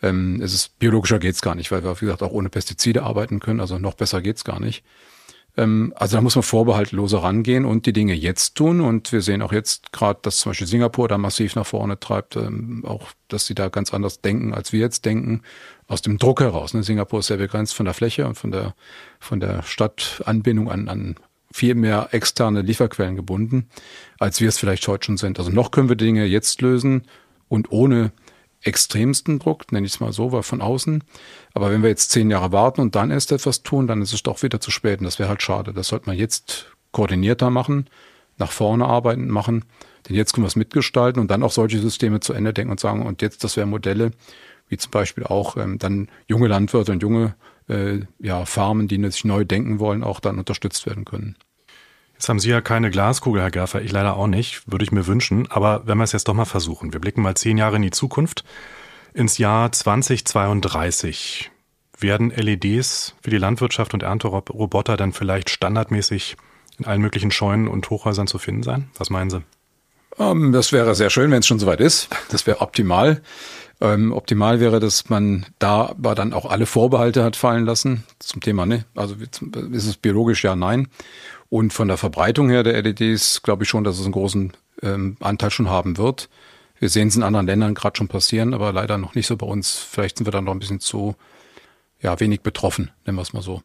Ähm, 0.00 0.40
es 0.40 0.54
ist 0.54 0.78
biologischer 0.78 1.18
geht's 1.18 1.42
gar 1.42 1.56
nicht, 1.56 1.72
weil 1.72 1.82
wir, 1.82 2.00
wie 2.00 2.04
gesagt, 2.04 2.22
auch 2.22 2.30
ohne 2.30 2.50
Pestizide 2.50 3.02
arbeiten 3.02 3.40
können. 3.40 3.60
Also 3.60 3.78
noch 3.78 3.94
besser 3.94 4.22
geht's 4.22 4.44
gar 4.44 4.60
nicht. 4.60 4.84
Ähm, 5.58 5.92
also 5.96 6.16
da 6.16 6.22
muss 6.22 6.36
man 6.36 6.44
vorbehaltloser 6.44 7.18
rangehen 7.18 7.64
und 7.64 7.84
die 7.84 7.92
Dinge 7.92 8.14
jetzt 8.14 8.54
tun. 8.54 8.80
Und 8.80 9.12
wir 9.12 9.20
sehen 9.20 9.42
auch 9.42 9.52
jetzt 9.52 9.92
gerade, 9.92 10.20
dass 10.22 10.38
zum 10.38 10.50
Beispiel 10.50 10.68
Singapur 10.68 11.08
da 11.08 11.18
massiv 11.18 11.56
nach 11.56 11.66
vorne 11.66 11.98
treibt, 11.98 12.36
ähm, 12.36 12.84
auch, 12.86 13.08
dass 13.26 13.46
sie 13.46 13.54
da 13.54 13.68
ganz 13.68 13.92
anders 13.92 14.20
denken, 14.20 14.54
als 14.54 14.72
wir 14.72 14.80
jetzt 14.80 15.04
denken, 15.04 15.42
aus 15.88 16.00
dem 16.00 16.18
Druck 16.18 16.40
heraus. 16.40 16.74
Ne? 16.74 16.82
Singapur 16.84 17.18
ist 17.18 17.26
sehr 17.26 17.38
begrenzt 17.38 17.74
von 17.74 17.84
der 17.84 17.94
Fläche 17.94 18.26
und 18.26 18.36
von 18.36 18.52
der, 18.52 18.74
von 19.18 19.40
der 19.40 19.62
Stadtanbindung 19.64 20.70
an, 20.70 20.88
an 20.88 21.16
viel 21.50 21.74
mehr 21.74 22.08
externe 22.12 22.62
Lieferquellen 22.62 23.16
gebunden, 23.16 23.68
als 24.18 24.40
wir 24.40 24.48
es 24.48 24.58
vielleicht 24.58 24.86
heute 24.86 25.06
schon 25.06 25.16
sind. 25.16 25.38
Also 25.38 25.50
noch 25.50 25.72
können 25.72 25.88
wir 25.88 25.96
Dinge 25.96 26.24
jetzt 26.24 26.60
lösen 26.60 27.02
und 27.48 27.72
ohne 27.72 28.12
extremsten 28.62 29.38
Druck, 29.38 29.70
nenne 29.72 29.86
ich 29.86 29.94
es 29.94 30.00
mal 30.00 30.12
so, 30.12 30.32
war 30.32 30.42
von 30.42 30.60
außen. 30.60 31.04
Aber 31.54 31.70
wenn 31.70 31.82
wir 31.82 31.88
jetzt 31.88 32.10
zehn 32.10 32.30
Jahre 32.30 32.52
warten 32.52 32.80
und 32.80 32.94
dann 32.94 33.10
erst 33.10 33.32
etwas 33.32 33.62
tun, 33.62 33.86
dann 33.86 34.02
ist 34.02 34.12
es 34.12 34.22
doch 34.22 34.42
wieder 34.42 34.60
zu 34.60 34.70
spät. 34.70 35.00
Und 35.00 35.04
das 35.04 35.18
wäre 35.18 35.28
halt 35.28 35.42
schade. 35.42 35.72
Das 35.72 35.88
sollte 35.88 36.06
man 36.06 36.16
jetzt 36.16 36.66
koordinierter 36.92 37.50
machen, 37.50 37.88
nach 38.36 38.50
vorne 38.50 38.86
arbeiten 38.86 39.28
machen. 39.28 39.64
Denn 40.08 40.16
jetzt 40.16 40.32
können 40.32 40.44
wir 40.44 40.48
es 40.48 40.56
mitgestalten 40.56 41.20
und 41.20 41.30
dann 41.30 41.42
auch 41.42 41.52
solche 41.52 41.78
Systeme 41.78 42.20
zu 42.20 42.32
Ende 42.32 42.52
denken 42.52 42.70
und 42.70 42.80
sagen, 42.80 43.04
und 43.04 43.22
jetzt, 43.22 43.44
das 43.44 43.56
wären 43.56 43.70
Modelle, 43.70 44.12
wie 44.68 44.76
zum 44.76 44.90
Beispiel 44.90 45.24
auch 45.24 45.56
ähm, 45.56 45.78
dann 45.78 46.08
junge 46.26 46.48
Landwirte 46.48 46.92
und 46.92 47.02
junge 47.02 47.34
äh, 47.68 48.00
ja, 48.18 48.44
Farmen, 48.44 48.88
die 48.88 49.02
sich 49.10 49.24
neu 49.24 49.44
denken 49.44 49.78
wollen, 49.78 50.02
auch 50.02 50.20
dann 50.20 50.38
unterstützt 50.38 50.86
werden 50.86 51.04
können. 51.04 51.36
Jetzt 52.18 52.28
haben 52.28 52.40
Sie 52.40 52.50
ja 52.50 52.60
keine 52.60 52.90
Glaskugel, 52.90 53.40
Herr 53.40 53.52
Gerfer, 53.52 53.80
ich 53.80 53.92
leider 53.92 54.16
auch 54.16 54.26
nicht, 54.26 54.62
würde 54.66 54.84
ich 54.84 54.90
mir 54.90 55.06
wünschen. 55.06 55.48
Aber 55.52 55.86
wenn 55.86 55.98
wir 55.98 56.02
es 56.02 56.10
jetzt 56.10 56.26
doch 56.26 56.34
mal 56.34 56.46
versuchen, 56.46 56.92
wir 56.92 56.98
blicken 56.98 57.22
mal 57.22 57.36
zehn 57.36 57.56
Jahre 57.56 57.76
in 57.76 57.82
die 57.82 57.92
Zukunft, 57.92 58.42
ins 59.14 59.38
Jahr 59.38 59.70
2032. 59.70 61.52
Werden 61.96 62.30
LEDs 62.30 63.14
für 63.22 63.30
die 63.30 63.38
Landwirtschaft 63.38 63.94
und 63.94 64.02
Ernteroboter 64.02 64.96
dann 64.96 65.12
vielleicht 65.12 65.48
standardmäßig 65.48 66.36
in 66.80 66.86
allen 66.86 67.00
möglichen 67.00 67.30
Scheunen 67.30 67.68
und 67.68 67.88
Hochhäusern 67.88 68.26
zu 68.26 68.38
finden 68.38 68.64
sein? 68.64 68.90
Was 68.98 69.10
meinen 69.10 69.30
Sie? 69.30 69.42
Um, 70.16 70.46
ähm, 70.46 70.52
das 70.52 70.72
wäre 70.72 70.96
sehr 70.96 71.10
schön, 71.10 71.30
wenn 71.30 71.38
es 71.38 71.46
schon 71.46 71.60
soweit 71.60 71.80
ist. 71.80 72.08
Das 72.30 72.48
wäre 72.48 72.62
optimal. 72.62 73.22
Ähm, 73.80 74.12
optimal 74.12 74.58
wäre, 74.58 74.80
dass 74.80 75.08
man 75.08 75.46
da 75.60 75.90
aber 75.90 76.16
dann 76.16 76.32
auch 76.32 76.50
alle 76.50 76.66
Vorbehalte 76.66 77.22
hat 77.22 77.36
fallen 77.36 77.64
lassen 77.64 78.02
zum 78.18 78.40
Thema, 78.40 78.66
ne? 78.66 78.84
Also 78.96 79.14
ist 79.14 79.86
es 79.86 79.96
biologisch 79.96 80.42
ja, 80.42 80.56
nein. 80.56 80.88
Und 81.50 81.72
von 81.72 81.88
der 81.88 81.96
Verbreitung 81.96 82.50
her 82.50 82.62
der 82.62 82.80
LEDs 82.82 83.42
glaube 83.42 83.64
ich 83.64 83.68
schon, 83.68 83.84
dass 83.84 83.98
es 83.98 84.04
einen 84.04 84.12
großen 84.12 84.52
ähm, 84.82 85.16
Anteil 85.20 85.50
schon 85.50 85.70
haben 85.70 85.96
wird. 85.96 86.28
Wir 86.78 86.88
sehen 86.88 87.08
es 87.08 87.16
in 87.16 87.22
anderen 87.22 87.46
Ländern 87.46 87.74
gerade 87.74 87.96
schon 87.96 88.08
passieren, 88.08 88.54
aber 88.54 88.72
leider 88.72 88.98
noch 88.98 89.14
nicht 89.14 89.26
so 89.26 89.36
bei 89.36 89.46
uns. 89.46 89.76
Vielleicht 89.76 90.18
sind 90.18 90.26
wir 90.26 90.30
dann 90.30 90.44
noch 90.44 90.52
ein 90.52 90.60
bisschen 90.60 90.80
zu 90.80 91.16
ja, 92.00 92.20
wenig 92.20 92.42
betroffen, 92.42 92.90
nennen 93.04 93.18
wir 93.18 93.22
es 93.22 93.32
mal 93.32 93.42
so. 93.42 93.62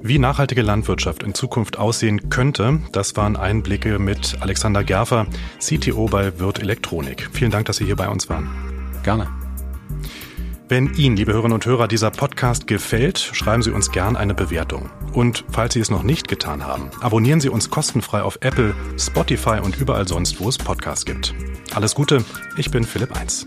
Wie 0.00 0.18
nachhaltige 0.18 0.62
Landwirtschaft 0.62 1.22
in 1.22 1.34
Zukunft 1.34 1.78
aussehen 1.78 2.30
könnte, 2.30 2.80
das 2.92 3.14
waren 3.16 3.36
Einblicke 3.36 3.98
mit 3.98 4.38
Alexander 4.40 4.82
Gerfer, 4.82 5.26
CTO 5.60 6.06
bei 6.06 6.40
Wirt 6.40 6.60
Elektronik. 6.60 7.28
Vielen 7.32 7.50
Dank, 7.50 7.66
dass 7.66 7.76
Sie 7.76 7.84
hier 7.84 7.96
bei 7.96 8.08
uns 8.08 8.28
waren. 8.30 8.48
Gerne. 9.04 9.28
Wenn 10.70 10.92
Ihnen, 10.96 11.16
liebe 11.16 11.32
Hörerinnen 11.32 11.54
und 11.54 11.64
Hörer, 11.64 11.88
dieser 11.88 12.10
Podcast 12.10 12.66
gefällt, 12.66 13.18
schreiben 13.18 13.62
Sie 13.62 13.70
uns 13.70 13.90
gern 13.90 14.16
eine 14.16 14.34
Bewertung. 14.34 14.90
Und 15.14 15.46
falls 15.50 15.72
Sie 15.72 15.80
es 15.80 15.90
noch 15.90 16.02
nicht 16.02 16.28
getan 16.28 16.66
haben, 16.66 16.90
abonnieren 17.00 17.40
Sie 17.40 17.48
uns 17.48 17.70
kostenfrei 17.70 18.20
auf 18.20 18.36
Apple, 18.42 18.74
Spotify 18.98 19.60
und 19.62 19.80
überall 19.80 20.06
sonst, 20.06 20.38
wo 20.40 20.48
es 20.50 20.58
Podcasts 20.58 21.06
gibt. 21.06 21.34
Alles 21.74 21.94
Gute, 21.94 22.22
ich 22.58 22.70
bin 22.70 22.84
Philipp 22.84 23.16
Eins. 23.16 23.46